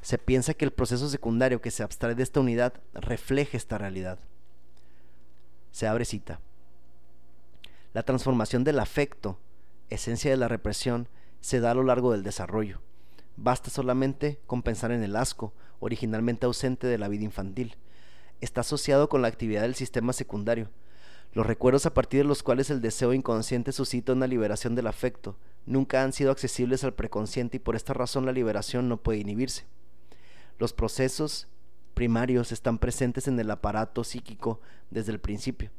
[0.00, 4.18] Se piensa que el proceso secundario que se abstrae de esta unidad refleja esta realidad.
[5.72, 6.40] Se abre cita.
[7.92, 9.38] La transformación del afecto,
[9.90, 11.08] esencia de la represión,
[11.40, 12.80] se da a lo largo del desarrollo.
[13.36, 17.76] Basta solamente con pensar en el asco, originalmente ausente de la vida infantil.
[18.40, 20.70] Está asociado con la actividad del sistema secundario,
[21.34, 25.38] los recuerdos a partir de los cuales el deseo inconsciente suscita una liberación del afecto
[25.64, 29.64] nunca han sido accesibles al preconsciente y por esta razón la liberación no puede inhibirse.
[30.58, 31.48] Los procesos
[31.92, 35.70] primarios están presentes en el aparato psíquico desde el principio,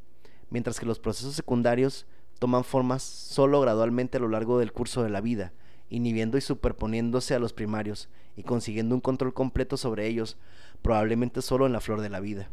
[0.50, 2.06] mientras que los procesos secundarios
[2.40, 5.54] toman formas solo gradualmente a lo largo del curso de la vida,
[5.90, 10.38] inhibiendo y superponiéndose a los primarios y consiguiendo un control completo sobre ellos,
[10.82, 12.50] probablemente solo en la flor de la vida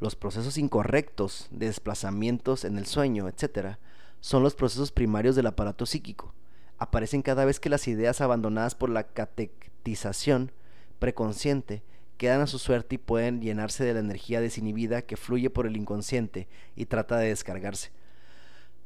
[0.00, 3.76] los procesos incorrectos de desplazamientos en el sueño, etc.,
[4.20, 6.34] son los procesos primarios del aparato psíquico.
[6.78, 10.52] Aparecen cada vez que las ideas abandonadas por la catectización
[10.98, 11.82] preconsciente
[12.18, 15.76] quedan a su suerte y pueden llenarse de la energía desinhibida que fluye por el
[15.76, 17.90] inconsciente y trata de descargarse.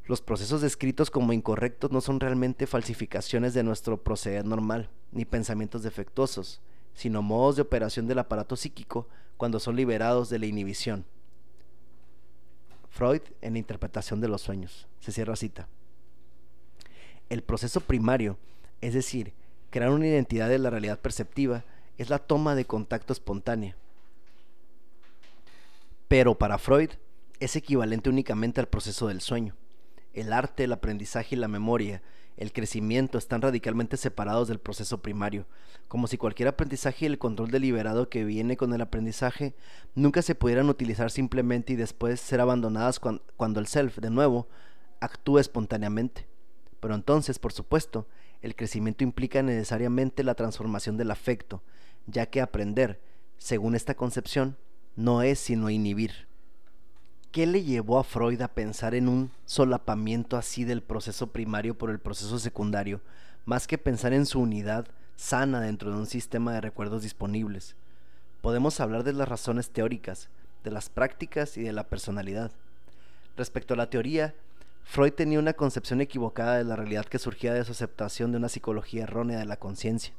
[0.05, 5.83] Los procesos descritos como incorrectos no son realmente falsificaciones de nuestro proceder normal, ni pensamientos
[5.83, 6.61] defectuosos,
[6.95, 11.05] sino modos de operación del aparato psíquico cuando son liberados de la inhibición.
[12.90, 14.87] Freud en la interpretación de los sueños.
[15.01, 15.68] Se cierra cita.
[17.31, 18.37] El proceso primario,
[18.83, 19.33] es decir,
[19.71, 21.64] crear una identidad de la realidad perceptiva,
[21.98, 23.76] es la toma de contacto espontánea.
[26.09, 26.90] Pero para Freud
[27.40, 29.55] es equivalente únicamente al proceso del sueño.
[30.12, 32.02] El arte, el aprendizaje y la memoria
[32.37, 35.46] el crecimiento están radicalmente separados del proceso primario,
[35.88, 39.55] como si cualquier aprendizaje y el control deliberado que viene con el aprendizaje
[39.94, 44.48] nunca se pudieran utilizar simplemente y después ser abandonadas cuando el self, de nuevo,
[45.00, 46.26] actúa espontáneamente.
[46.81, 48.07] Pero entonces, por supuesto,
[48.42, 51.62] el crecimiento implica necesariamente la transformación del afecto,
[52.07, 53.00] ya que aprender,
[53.38, 54.57] según esta concepción,
[54.96, 56.26] no es sino inhibir.
[57.31, 61.90] ¿Qué le llevó a Freud a pensar en un solapamiento así del proceso primario por
[61.90, 63.00] el proceso secundario,
[63.46, 67.74] más que pensar en su unidad sana dentro de un sistema de recuerdos disponibles?
[68.42, 70.28] Podemos hablar de las razones teóricas,
[70.64, 72.50] de las prácticas y de la personalidad.
[73.37, 74.35] Respecto a la teoría,
[74.85, 78.49] Freud tenía una concepción equivocada de la realidad que surgía de su aceptación de una
[78.49, 80.14] psicología errónea de la conciencia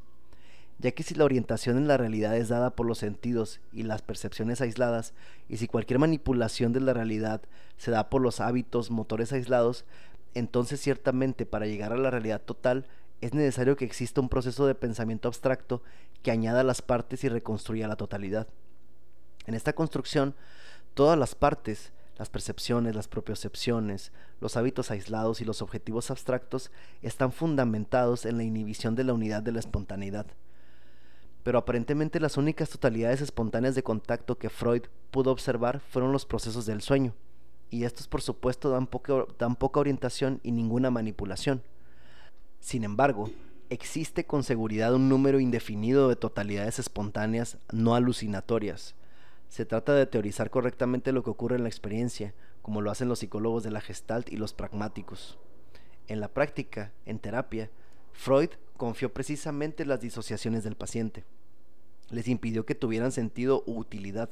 [0.79, 4.01] ya que si la orientación en la realidad es dada por los sentidos y las
[4.01, 5.13] percepciones aisladas,
[5.47, 7.41] y si cualquier manipulación de la realidad
[7.77, 9.85] se da por los hábitos motores aislados,
[10.33, 12.87] entonces ciertamente para llegar a la realidad total
[13.21, 15.81] es necesario que exista un proceso de pensamiento abstracto
[16.21, 18.47] que añada las partes y reconstruya la totalidad.
[19.45, 20.35] En esta construcción,
[20.93, 26.71] todas las partes, las percepciones, las propiocepciones, los hábitos aislados y los objetivos abstractos
[27.01, 30.27] están fundamentados en la inhibición de la unidad de la espontaneidad
[31.43, 36.65] pero aparentemente las únicas totalidades espontáneas de contacto que Freud pudo observar fueron los procesos
[36.65, 37.13] del sueño,
[37.69, 38.89] y estos por supuesto dan
[39.37, 41.61] dan poca orientación y ninguna manipulación.
[42.59, 43.29] Sin embargo,
[43.69, 48.95] existe con seguridad un número indefinido de totalidades espontáneas no alucinatorias.
[49.53, 53.19] Se trata de teorizar correctamente lo que ocurre en la experiencia, como lo hacen los
[53.19, 55.37] psicólogos de la Gestalt y los pragmáticos.
[56.07, 57.69] En la práctica, en terapia,
[58.13, 61.23] Freud confió precisamente en las disociaciones del paciente.
[62.09, 64.31] Les impidió que tuvieran sentido u utilidad.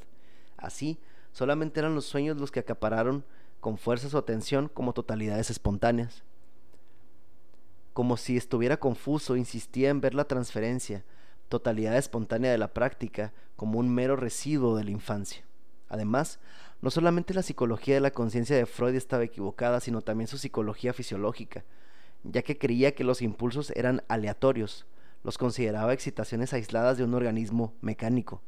[0.58, 0.98] Así,
[1.34, 3.24] solamente eran los sueños los que acapararon
[3.60, 6.24] con fuerza su atención como totalidades espontáneas.
[7.94, 11.04] Como si estuviera confuso, insistía en ver la transferencia,
[11.52, 15.44] totalidad espontánea de la práctica, como un mero residuo de la infancia.
[15.90, 16.40] Además,
[16.82, 20.94] no solamente la psicología de la conciencia de Freud estaba equivocada, sino también su psicología
[20.94, 21.64] fisiológica,
[22.24, 24.88] ya que creía que los impulsos eran aleatorios,
[25.24, 28.42] los consideraba excitaciones aisladas de un organismo mecánico.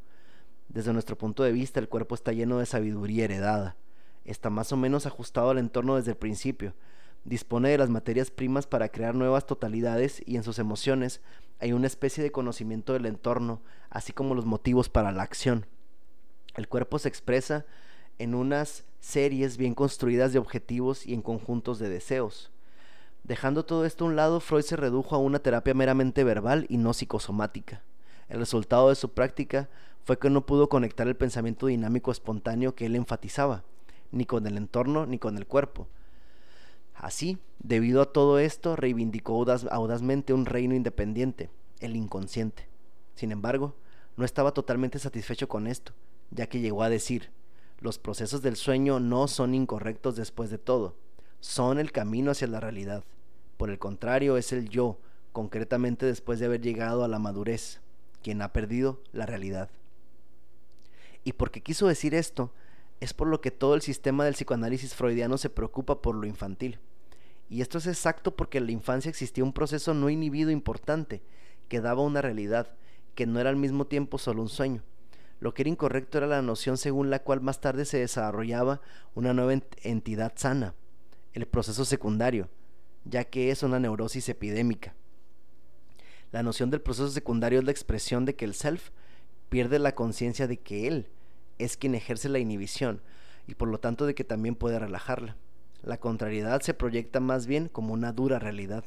[0.70, 3.76] Desde nuestro punto de vista, el cuerpo está lleno de sabiduría heredada,
[4.24, 6.74] está más o menos ajustado al entorno desde el principio,
[7.26, 11.22] dispone de las materias primas para crear nuevas totalidades y en sus emociones
[11.60, 15.66] hay una especie de conocimiento del entorno, así como los motivos para la acción.
[16.56, 17.66] El cuerpo se expresa
[18.20, 22.52] en unas series bien construidas de objetivos y en conjuntos de deseos.
[23.24, 26.78] Dejando todo esto a un lado, Freud se redujo a una terapia meramente verbal y
[26.78, 27.82] no psicosomática.
[28.28, 29.70] El resultado de su práctica
[30.04, 33.64] fue que no pudo conectar el pensamiento dinámico espontáneo que él enfatizaba,
[34.12, 35.88] ni con el entorno ni con el cuerpo.
[36.96, 42.68] Así, debido a todo esto, reivindicó audazmente un reino independiente, el inconsciente.
[43.16, 43.76] Sin embargo,
[44.16, 45.94] no estaba totalmente satisfecho con esto,
[46.32, 47.32] ya que llegó a decir,
[47.80, 50.96] los procesos del sueño no son incorrectos después de todo,
[51.40, 53.04] son el camino hacia la realidad.
[53.58, 54.98] Por el contrario, es el yo,
[55.32, 57.82] concretamente después de haber llegado a la madurez,
[58.22, 59.70] quien ha perdido la realidad.
[61.24, 62.52] Y porque quiso decir esto,
[63.04, 66.80] es por lo que todo el sistema del psicoanálisis freudiano se preocupa por lo infantil.
[67.50, 71.22] Y esto es exacto porque en la infancia existía un proceso no inhibido importante,
[71.68, 72.78] que daba una realidad,
[73.14, 74.84] que no era al mismo tiempo solo un sueño.
[75.42, 78.80] Lo que era incorrecto era la noción según la cual más tarde se desarrollaba
[79.16, 80.74] una nueva entidad sana,
[81.34, 82.48] el proceso secundario,
[83.04, 84.96] ya que es una neurosis epidémica.
[86.32, 88.92] La noción del proceso secundario es la expresión de que el self
[89.50, 91.10] pierde la conciencia de que él
[91.60, 93.02] es quien ejerce la inhibición
[93.48, 95.36] y por lo tanto de que también puede relajarla.
[95.82, 98.86] La contrariedad se proyecta más bien como una dura realidad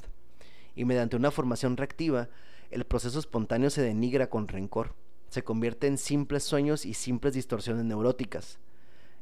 [0.74, 2.28] y mediante una formación reactiva
[2.70, 4.94] el proceso espontáneo se denigra con rencor,
[5.28, 8.58] se convierte en simples sueños y simples distorsiones neuróticas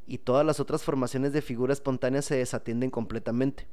[0.06, 3.66] y todas las otras formaciones de figura espontánea se desatienden completamente.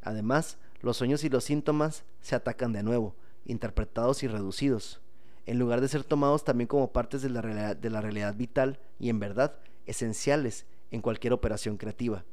[0.00, 5.00] Además, los sueños y los síntomas se atacan de nuevo, interpretados y reducidos,
[5.46, 9.54] en lugar de ser tomados también como partes de la, realidad, vital y en verdad
[9.86, 12.24] esenciales en cualquier operación creativa.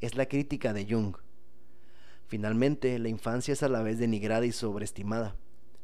[0.00, 1.16] Es la crítica de Jung.
[2.28, 5.34] Finalmente, la infancia es a la vez denigrada y sobreestimada.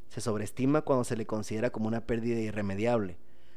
[0.08, 3.16] Se sobreestima cuando se le considera como una pérdida irremediable.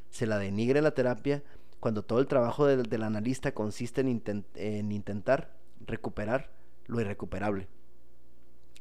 [0.10, 1.44] Se la denigra en la terapia
[1.80, 5.54] cuando todo el trabajo del, analista consiste en, intentar
[5.86, 6.50] recuperar
[6.88, 7.68] lo irrecuperable.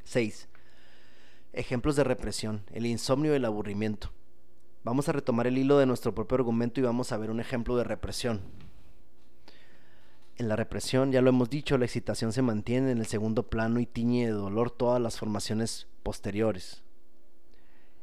[0.04, 0.48] 6.
[1.56, 4.12] Ejemplos de represión, el insomnio y el aburrimiento.
[4.84, 7.76] Vamos a retomar el hilo de nuestro propio argumento y vamos a ver un ejemplo
[7.76, 8.40] de represión.
[10.36, 13.80] En la represión, ya lo hemos dicho, la excitación se mantiene en el segundo plano
[13.80, 16.84] y tiñe de dolor todas las formaciones posteriores.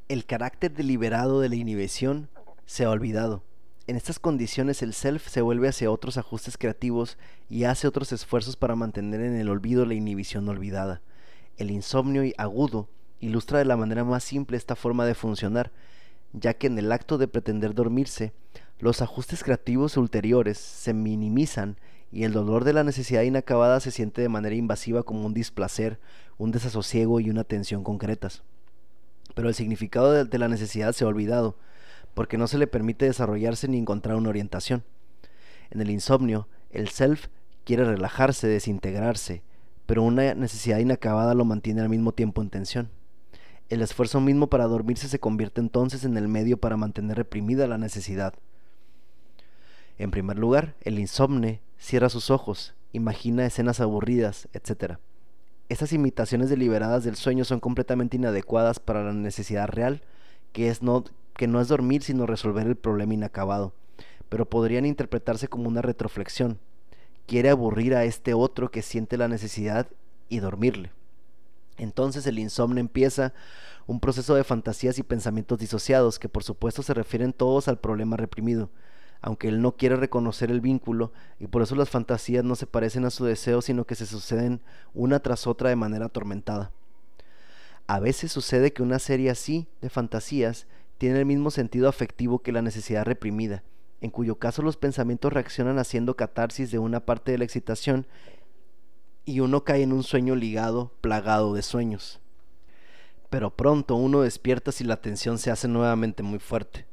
[0.09, 2.27] El carácter deliberado de la inhibición
[2.65, 3.43] se ha olvidado
[3.85, 7.17] en estas condiciones el self se vuelve hacia otros ajustes creativos
[7.49, 11.01] y hace otros esfuerzos para mantener en el olvido la inhibición olvidada.
[11.57, 12.87] El insomnio agudo
[13.23, 15.71] ilustra de la manera más simple esta forma de funcionar,
[16.33, 18.33] ya que en el acto de pretender dormirse,
[18.79, 21.77] los ajustes creativos ulteriores se minimizan
[22.11, 25.99] y el dolor de la necesidad inacabada se siente de manera invasiva como un displacer,
[26.37, 28.43] un desasosiego y una tensión concretas.
[29.35, 31.55] Pero el significado de, la necesidad se ha olvidado,
[32.13, 34.83] porque no se le permite desarrollarse ni encontrar una orientación.
[35.71, 37.27] En el insomnio, el self
[37.63, 39.41] quiere relajarse, desintegrarse,
[39.85, 42.89] pero una necesidad inacabada lo mantiene al mismo tiempo en tensión.
[43.73, 47.79] El esfuerzo mismo para dormirse se convierte entonces en el medio para mantener reprimida la
[47.79, 48.35] necesidad.
[49.97, 54.99] En primer lugar, el insomne cierra sus ojos, imagina escenas aburridas, etc.
[55.69, 60.03] Estas imitaciones deliberadas del sueño son completamente inadecuadas para la necesidad real,
[60.51, 61.03] que es no
[61.35, 63.73] que no es dormir sino resolver el problema inacabado,
[64.29, 66.59] pero podrían interpretarse como una retroflexión.
[67.25, 69.87] Quiere aburrir a este otro que siente la necesidad
[70.29, 70.91] y dormirle.
[71.77, 73.33] Entonces el insomnio empieza
[73.87, 78.17] un proceso de fantasías y pensamientos disociados que por supuesto se refieren todos al problema
[78.17, 78.69] reprimido,
[79.21, 83.05] aunque él no quiere reconocer el vínculo y por eso las fantasías no se parecen
[83.05, 84.61] a su deseo sino que se suceden
[84.93, 86.71] una tras otra de manera atormentada.
[87.87, 92.53] A veces sucede que una serie así de fantasías tiene el mismo sentido afectivo que
[92.53, 93.63] la necesidad reprimida,
[93.99, 98.07] en cuyo caso los pensamientos reaccionan haciendo catarsis de una parte de la excitación
[99.25, 102.19] y uno cae en un sueño ligado, plagado de sueños.
[103.29, 106.85] Pero pronto uno despierta si la tensión se hace nuevamente muy fuerte.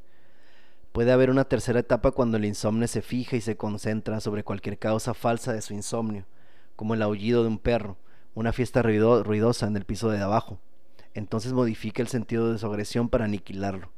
[0.92, 4.78] Puede haber una tercera etapa cuando el insomnio se fija y se concentra sobre cualquier
[4.78, 6.24] causa falsa de su insomnio,
[6.76, 7.96] como el aullido de un perro,
[8.34, 10.58] una fiesta ruidosa en el piso de abajo.
[11.14, 13.90] Entonces modifica el sentido de su agresión para aniquilarlo.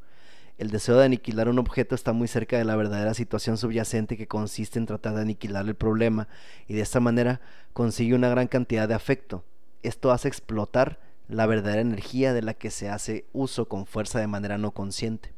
[0.63, 4.29] El deseo de aniquilar un objeto está muy cerca de la verdadera situación subyacente que
[4.29, 6.29] consiste en tratar de aniquilar el problema
[6.69, 7.41] y de esta manera
[7.73, 9.45] consigue una gran cantidad de afecto.
[9.83, 14.29] Esto hace explotar la verdadera energía de la que se hace uso con fuerza de
[14.29, 15.35] manera no consciente.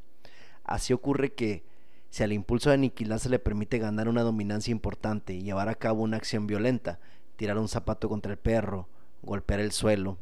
[0.62, 1.64] Así ocurre que
[2.10, 5.74] si al impulso de aniquilar se le permite ganar una dominancia importante y llevar a
[5.74, 6.98] cabo una acción violenta,
[7.36, 8.90] tirar un zapato contra el perro,
[9.22, 10.18] golpear el suelo,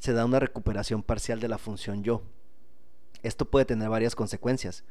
[0.00, 2.22] se da una recuperación parcial de la función yo.
[3.24, 4.84] Esto puede tener varias consecuencias.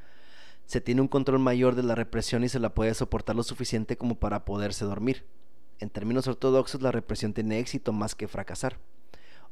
[0.65, 3.95] Se tiene un control mayor de la represión y se la puede soportar lo suficiente
[3.95, 5.23] como para poderse dormir.
[5.79, 8.79] En términos ortodoxos, la represión tiene éxito más que fracasar.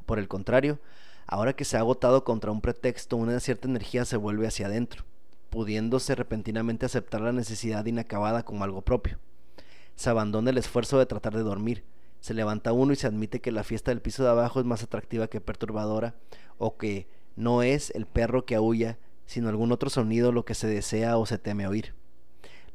[0.06, 0.80] Por el contrario,
[1.28, 5.04] ahora que se ha agotado contra un pretexto, una cierta energía se vuelve hacia adentro,
[5.52, 9.20] pudiéndose repentinamente aceptar la necesidad inacabada como algo propio.
[9.96, 11.84] Se abandona el esfuerzo de tratar de dormir,
[12.20, 14.82] se levanta uno y se admite que la fiesta del piso de abajo es más
[14.82, 16.16] atractiva que perturbadora,
[16.58, 17.08] o que
[17.42, 21.26] no es el perro que aúlla, sino algún otro sonido lo que se desea o
[21.26, 21.96] se teme oír.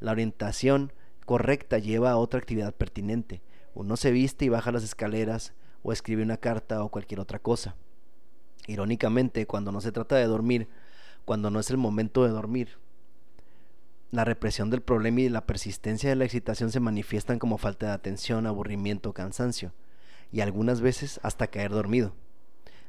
[0.01, 0.93] La orientación
[1.25, 3.43] correcta lleva a otra actividad pertinente.
[3.75, 5.53] Uno se viste y baja las escaleras,
[5.85, 7.77] o escribe una carta o cualquier otra cosa.
[8.67, 10.69] Irónicamente, cuando no se trata de dormir,
[11.25, 12.77] cuando no es el momento de dormir,
[14.11, 17.93] la represión del problema y la persistencia de la excitación se manifiestan como falta de
[17.93, 19.73] atención, aburrimiento, cansancio,
[20.33, 22.15] y algunas veces hasta caer dormido.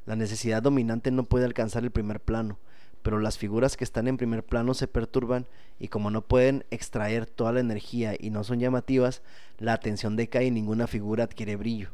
[0.08, 2.58] La necesidad dominante no puede alcanzar el primer plano,
[3.04, 5.46] pero las figuras que están en primer plano se perturban
[5.80, 9.22] y como no pueden extraer toda la energía y no son llamativas,
[9.60, 11.92] la atención decae y ninguna figura adquiere brillo,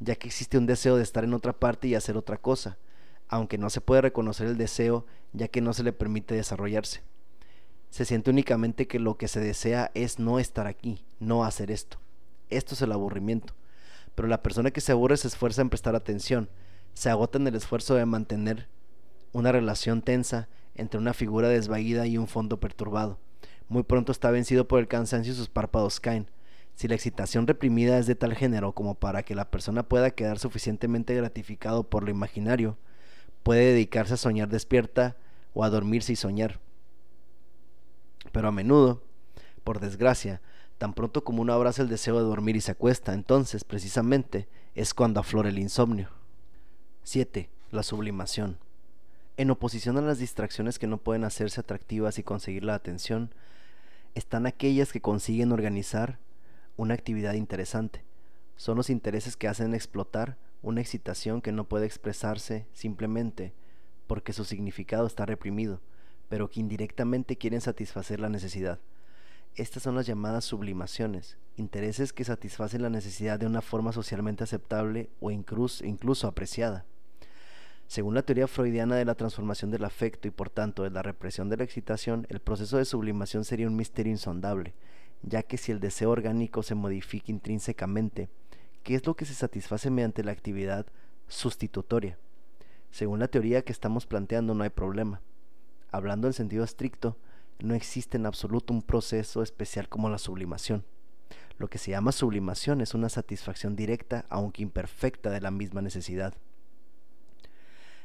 [0.00, 2.78] ya que existe un deseo de estar en otra parte y hacer otra cosa,
[3.28, 7.02] aunque no se puede reconocer el deseo ya que no se le permite desarrollarse
[7.94, 11.98] se siente únicamente que lo que se desea es no estar aquí, no hacer esto.
[12.50, 13.54] Esto es el aburrimiento.
[14.16, 16.48] Pero la persona que se aburre se esfuerza en prestar atención,
[16.94, 18.68] se agota en el esfuerzo de mantener
[19.32, 23.18] una relación tensa entre una figura desvaída y un fondo perturbado.
[23.68, 26.30] Muy pronto está vencido por el cansancio y sus párpados caen.
[26.74, 30.38] Si la excitación reprimida es de tal género como para que la persona pueda quedar
[30.38, 32.76] suficientemente gratificado por lo imaginario,
[33.42, 35.16] puede dedicarse a soñar despierta
[35.52, 36.60] o a dormirse y soñar.
[38.32, 39.02] Pero a menudo,
[39.62, 40.40] por desgracia,
[40.78, 44.94] tan pronto como uno abraza el deseo de dormir y se acuesta, entonces, precisamente, es
[44.94, 46.23] cuando aflora el insomnio.
[47.04, 47.48] 7.
[47.70, 48.58] La sublimación.
[49.36, 53.30] En oposición a las distracciones que no pueden hacerse atractivas y conseguir la atención,
[54.14, 56.18] están aquellas que consiguen organizar
[56.76, 58.02] una actividad interesante.
[58.56, 63.52] Son los intereses que hacen explotar una excitación que no puede expresarse simplemente
[64.06, 65.80] porque su significado está reprimido
[66.28, 68.80] pero que indirectamente quieren satisfacer la necesidad.
[69.54, 75.10] Estas son las llamadas sublimaciones, intereses que satisfacen la necesidad de una forma socialmente aceptable
[75.20, 76.84] o incluso, incluso apreciada.
[77.86, 81.48] Según la teoría freudiana de la transformación del afecto y por tanto de la represión
[81.48, 84.74] de la excitación, el proceso de sublimación sería un misterio insondable,
[85.22, 88.28] ya que si el deseo orgánico se modifica intrínsecamente,
[88.82, 90.86] ¿qué es lo que se satisface mediante la actividad
[91.28, 92.18] sustitutoria?
[92.90, 95.20] Según la teoría que estamos planteando no hay problema
[95.94, 97.16] hablando en sentido estricto,
[97.60, 100.84] no existe en absoluto un proceso especial como la sublimación.
[101.56, 106.34] Lo que se llama sublimación es una satisfacción directa, aunque imperfecta, de la misma necesidad.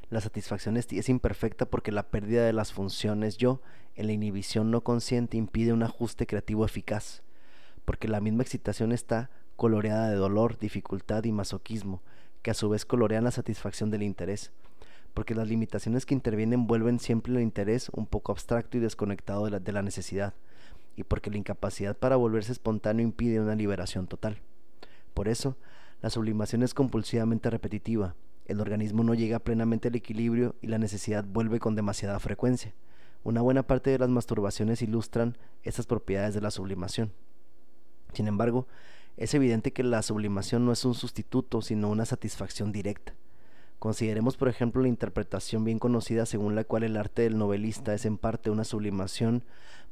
[0.10, 3.62] La satisfacción es, imperfecta porque la pérdida de las funciones yo
[3.96, 7.22] en la inhibición no consciente impide un ajuste creativo eficaz,
[7.86, 12.02] porque la misma excitación está coloreada de dolor, dificultad y masoquismo,
[12.42, 14.52] que a su vez colorean la satisfacción del interés
[15.14, 19.52] porque las limitaciones que intervienen vuelven siempre el interés un poco abstracto y desconectado de
[19.52, 20.34] la, de la necesidad,
[20.96, 24.38] y porque la incapacidad para volverse espontáneo impide una liberación total.
[25.14, 25.58] Por eso,
[26.02, 28.16] la sublimación es compulsivamente repetitiva,
[28.50, 32.74] el organismo no llega plenamente al equilibrio y la necesidad vuelve con demasiada frecuencia.
[33.24, 37.12] Una buena parte de las masturbaciones ilustran estas propiedades de la sublimación.
[38.14, 38.66] Sin embargo,
[39.18, 43.14] es evidente que la sublimación no es un sustituto, sino una satisfacción directa.
[43.78, 48.06] Consideremos, por ejemplo, la interpretación bien conocida según la cual el arte del novelista es
[48.06, 49.44] en parte una sublimación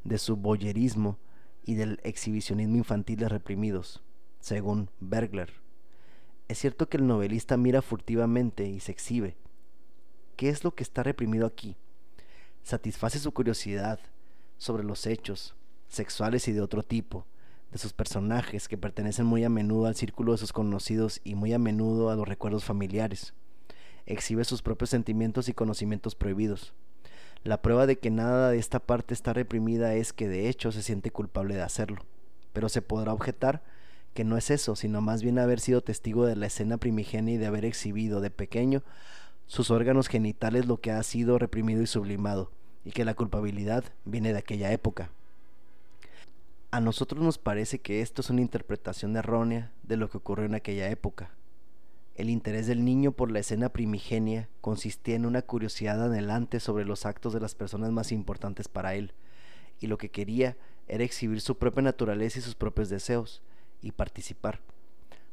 [0.04, 1.20] de su boyerismo
[1.64, 4.02] y del exhibicionismo infantil de reprimidos,
[4.40, 5.67] según Bergler.
[6.48, 9.36] Es cierto que el novelista mira furtivamente y se exhibe.
[10.36, 11.76] ¿Qué es lo que está reprimido aquí?
[12.64, 14.00] Satisface su curiosidad
[14.58, 15.56] sobre los hechos,
[15.88, 17.26] sexuales y de otro tipo,
[17.72, 21.54] de sus personajes que pertenecen muy a menudo al círculo de sus conocidos y muy
[21.54, 23.34] a menudo a los recuerdos familiares
[24.08, 26.74] exhibe sus propios sentimientos y conocimientos prohibidos.
[27.44, 30.82] La prueba de que nada de esta parte está reprimida es que de hecho se
[30.82, 32.06] siente culpable de hacerlo.
[32.54, 33.62] Pero se podrá objetar
[34.18, 37.38] que no es eso, sino más bien haber sido testigo de la escena primigenia y
[37.38, 38.82] de haber exhibido de pequeño
[39.46, 42.50] sus órganos genitales lo que ha sido reprimido y sublimado,
[42.84, 45.12] y que la culpabilidad viene de aquella época.
[46.72, 50.56] A nosotros nos parece que esto es una interpretación errónea de lo que ocurrió en
[50.56, 51.30] aquella época,
[52.16, 57.06] el interés del niño por la escena primigenia consistía en una curiosidad adelante sobre los
[57.06, 59.14] actos de las personas más importantes para él,
[59.80, 60.58] y lo que quería
[60.88, 63.44] era exhibir su propia naturaleza y sus propios deseos,
[63.82, 64.62] y participar.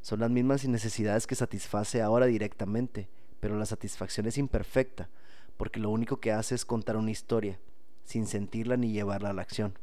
[0.01, 3.09] Son las mismas necesidades que satisface ahora directamente,
[3.40, 5.09] pero la satisfacción es imperfecta,
[5.57, 7.59] porque lo único que hace es contar una historia,
[8.05, 9.74] sin sentirla ni llevarla a la acción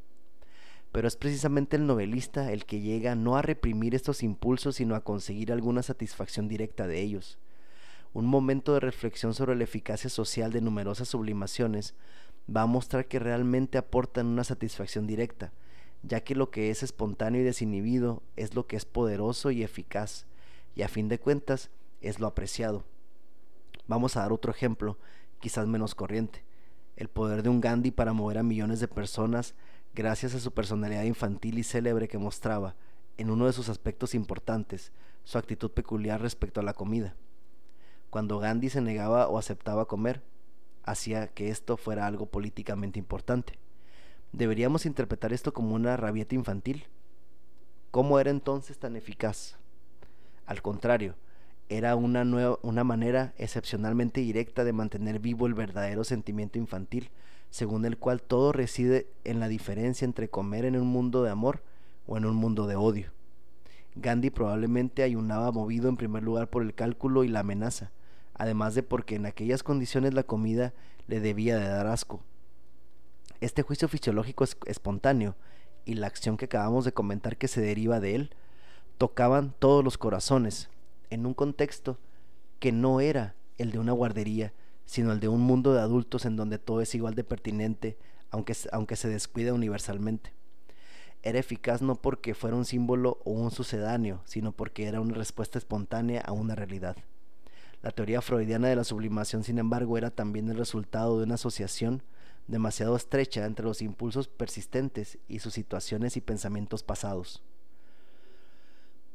[0.92, 5.04] pero es precisamente el novelista el que llega no a reprimir estos impulsos, sino a
[5.04, 7.40] conseguir alguna satisfacción directa de ellos.
[8.14, 11.96] un momento de reflexión sobre la eficacia social de numerosas sublimaciones
[12.54, 15.54] va a mostrar que realmente aportan una satisfacción directa,
[16.04, 20.26] ya que lo que es espontáneo y desinhibido es lo que es poderoso y eficaz,
[20.76, 21.70] y a fin de cuentas
[22.02, 22.84] es lo apreciado.
[23.88, 24.98] Vamos a dar otro ejemplo,
[25.40, 26.44] quizás menos corriente.
[26.96, 29.56] El poder de un Gandhi para mover a millones de personas
[29.94, 32.76] gracias a su personalidad infantil y célebre que mostraba,
[33.18, 34.92] en uno de sus aspectos importantes,
[35.24, 37.16] su actitud peculiar respecto a la comida.
[38.10, 40.22] Cuando Gandhi se negaba o aceptaba comer,
[40.84, 43.60] hacía que esto fuera algo políticamente importante.
[44.34, 46.86] ¿Deberíamos interpretar esto como una rabieta infantil?
[47.92, 49.58] ¿Cómo era entonces tan eficaz?
[50.46, 51.16] Al contrario,
[51.68, 57.10] era una, nueva, una manera excepcionalmente directa de mantener vivo el verdadero sentimiento infantil,
[57.50, 61.62] según el cual todo reside en la diferencia entre comer en un mundo de amor
[62.08, 63.12] o en un mundo de odio.
[63.96, 67.92] Gandhi probablemente ayunaba movido en primer lugar por el cálculo y la amenaza,
[68.34, 70.74] además de porque en aquellas condiciones la comida
[71.08, 72.24] le debía de dar asco.
[73.42, 75.36] Este juicio fisiológico es espontáneo
[75.84, 78.36] y la acción que acabamos de comentar que se deriva de él
[79.00, 80.70] tocaban todos los corazones,
[81.10, 81.98] en un contexto
[82.60, 84.54] que no era el de una guardería,
[84.86, 87.98] sino el de un mundo de adultos en donde todo es igual de pertinente,
[88.30, 90.34] aunque, aunque se descuida universalmente.
[91.24, 95.58] Era eficaz no porque fuera un símbolo o un sucedáneo, sino porque era una respuesta
[95.58, 96.96] espontánea a una realidad.
[97.82, 102.04] La teoría freudiana de la sublimación, sin embargo, era también el resultado de una asociación
[102.48, 107.42] demasiado estrecha entre los impulsos persistentes y sus situaciones y pensamientos pasados.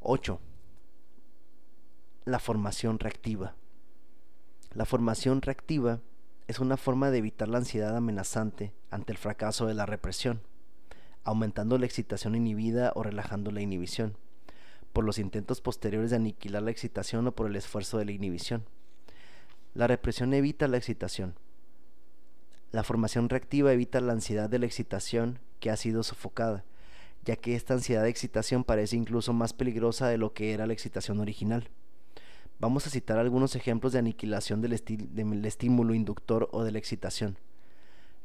[0.01, 0.39] 8.
[2.24, 3.55] La formación reactiva.
[4.72, 6.01] La formación reactiva
[6.49, 10.41] es una forma de evitar la ansiedad amenazante ante el fracaso de la represión,
[11.24, 14.16] aumentando la excitación inhibida o relajando la inhibición
[14.97, 18.64] por los intentos posteriores de aniquilar la excitación o por el esfuerzo de la inhibición.
[19.74, 21.35] La represión evita la excitación.
[22.73, 26.64] La formación reactiva evita la ansiedad de la excitación que ha sido sofocada,
[27.25, 30.73] ya que esta ansiedad de excitación parece incluso más peligrosa de lo que era la
[30.73, 31.71] excitación original.
[32.59, 34.73] Vamos a citar algunos ejemplos de aniquilación del,
[35.45, 37.39] estímulo inductor o de la excitación.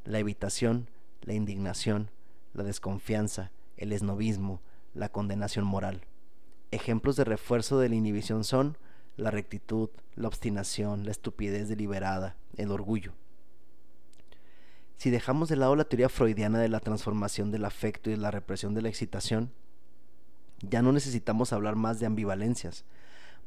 [0.05, 0.87] La evitación,
[1.21, 2.09] la indignación,
[2.53, 4.61] la desconfianza, el esnovismo,
[4.93, 6.01] la condenación moral.
[6.71, 8.77] Ejemplos de refuerzo de la inhibición son
[9.17, 13.13] la rectitud, la obstinación, la estupidez deliberada, el orgullo.
[15.01, 18.29] Si dejamos de lado la teoría freudiana de la transformación del afecto y de la
[18.29, 19.51] represión de la excitación,
[20.61, 22.85] ya no necesitamos hablar más de ambivalencias,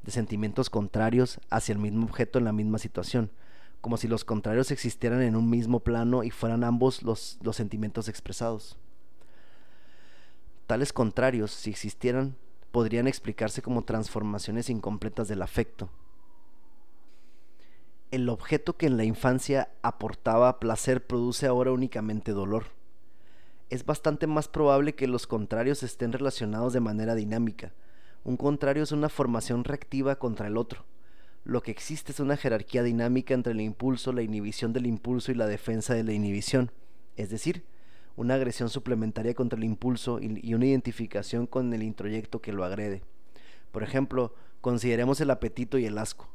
[0.03, 3.31] de sentimientos contrarios hacia el mismo objeto en la misma situación,
[3.81, 8.09] como si los contrarios existieran en un mismo plano y fueran ambos los, los sentimientos
[8.09, 8.77] expresados.
[10.67, 12.35] Tales contrarios, si existieran,
[12.73, 15.89] podrían explicarse como transformaciones incompletas del afecto.
[18.15, 22.67] El objeto que en la infancia aportaba placer produce ahora únicamente dolor.
[23.71, 27.73] Es bastante más probable que los contrarios estén relacionados de manera dinámica.
[28.23, 30.85] Un contrario es una formación reactiva contra el otro.
[31.43, 35.35] Lo que existe es una jerarquía dinámica entre el impulso, la inhibición del impulso y
[35.35, 36.71] la defensa de la inhibición.
[37.17, 37.65] Es decir,
[38.15, 43.03] una agresión suplementaria contra el impulso y, una identificación con el introyecto que lo agrede.
[43.73, 46.29] Por ejemplo, consideremos el apetito y el asco.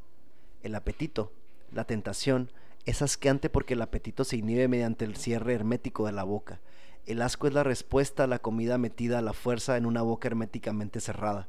[0.61, 1.31] El apetito,
[1.71, 2.51] la tentación,
[2.85, 6.59] es asqueante porque el apetito se inhibe mediante el cierre hermético de la boca.
[7.05, 10.27] El asco es la respuesta a la comida metida a la fuerza en una boca
[10.27, 11.47] herméticamente cerrada.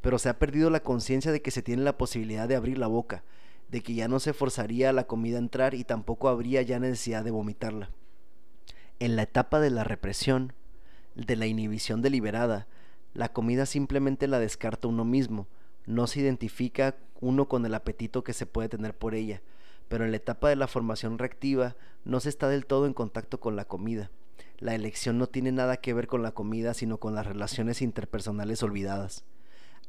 [0.00, 2.86] Pero se ha perdido la conciencia de que se tiene la posibilidad de abrir la
[2.86, 3.22] boca,
[3.70, 7.24] de que ya no se forzaría la comida a entrar y tampoco habría ya necesidad
[7.24, 7.90] de vomitarla
[9.00, 10.52] en la etapa de la represión,
[11.14, 12.66] de la inhibición deliberada,
[13.14, 15.48] la comida simplemente la descarta uno mismo,
[15.86, 19.42] no se identifica uno con el apetito que se puede tener por ella,
[19.88, 23.40] pero en la etapa de la formación reactiva no se está del todo en contacto
[23.40, 24.10] con la comida.
[24.58, 28.62] La elección no tiene nada que ver con la comida, sino con las relaciones interpersonales
[28.62, 29.24] olvidadas.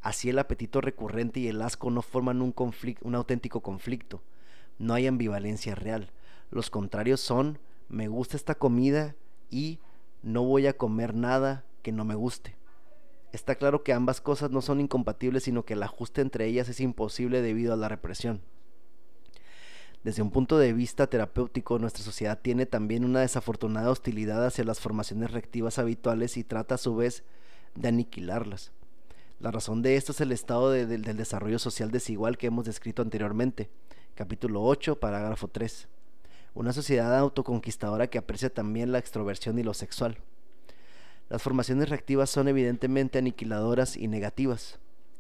[0.02, 2.56] Así el apetito recurrente y el asco no forman un,
[3.02, 4.22] un auténtico conflicto.
[4.80, 6.10] No hay ambivalencia real.
[6.50, 7.60] Los contrarios son
[7.92, 9.16] me gusta esta comida
[9.50, 9.80] y
[10.24, 12.56] no voy a comer nada que no me guste.
[13.32, 16.80] Está claro que ambas cosas no son incompatibles, sino que el ajuste entre ellas es
[16.80, 18.42] imposible debido a la represión.
[20.04, 24.80] Desde un punto de vista terapéutico, nuestra sociedad tiene también una desafortunada hostilidad hacia las
[24.80, 27.24] formaciones reactivas habituales y trata a su vez
[27.76, 28.72] de aniquilarlas.
[29.40, 33.70] La razón de esto es el estado del desarrollo social desigual que hemos descrito anteriormente,
[34.16, 35.88] capítulo 8, parágrafo 3
[36.54, 40.18] una sociedad autoconquistadora que aprecia también la extroversión y lo sexual.
[41.32, 44.80] Las formaciones reactivas son evidentemente aniquiladoras y negativas,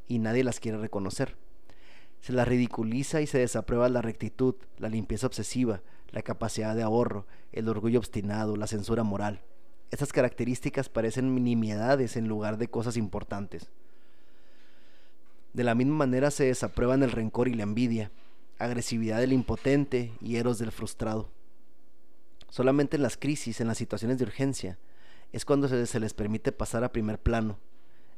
[0.10, 1.38] y nadie las quiere reconocer.
[2.20, 7.28] Se la ridiculiza y se desaprueba la rectitud, la limpieza obsesiva, la capacidad de ahorro,
[7.54, 9.40] el orgullo obstinado, la censura moral.
[9.90, 13.72] Estas características parecen nimiedades en lugar de cosas importantes.
[15.54, 18.12] De la misma manera se desaprueban el rencor y la envidia,
[18.60, 21.30] agresividad del impotente y eros del frustrado.
[22.50, 24.78] Solamente en las crisis, en las situaciones de urgencia,
[25.32, 27.60] es cuando se, les permite pasar a primer plano.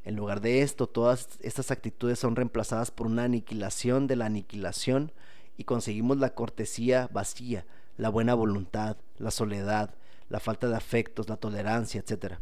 [0.03, 5.11] En lugar de esto, todas estas actitudes son reemplazadas por una aniquilación de la aniquilación
[5.57, 7.65] y conseguimos la cortesía vacía,
[7.97, 9.95] la buena voluntad, la soledad,
[10.29, 12.35] la falta de afectos, la tolerancia, etc.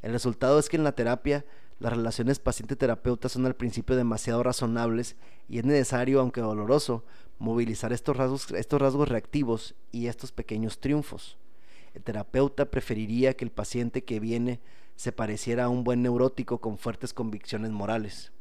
[0.00, 1.44] El resultado es que en la terapia
[1.78, 5.16] las relaciones paciente-terapeuta son al principio demasiado razonables
[5.48, 7.04] y es necesario, aunque doloroso,
[7.38, 11.36] movilizar estos rasgos reactivos y estos pequeños triunfos.
[11.96, 14.60] El terapeuta preferiría que el paciente que viene
[14.96, 18.32] se pareciera a un buen neurótico con fuertes convicciones morales.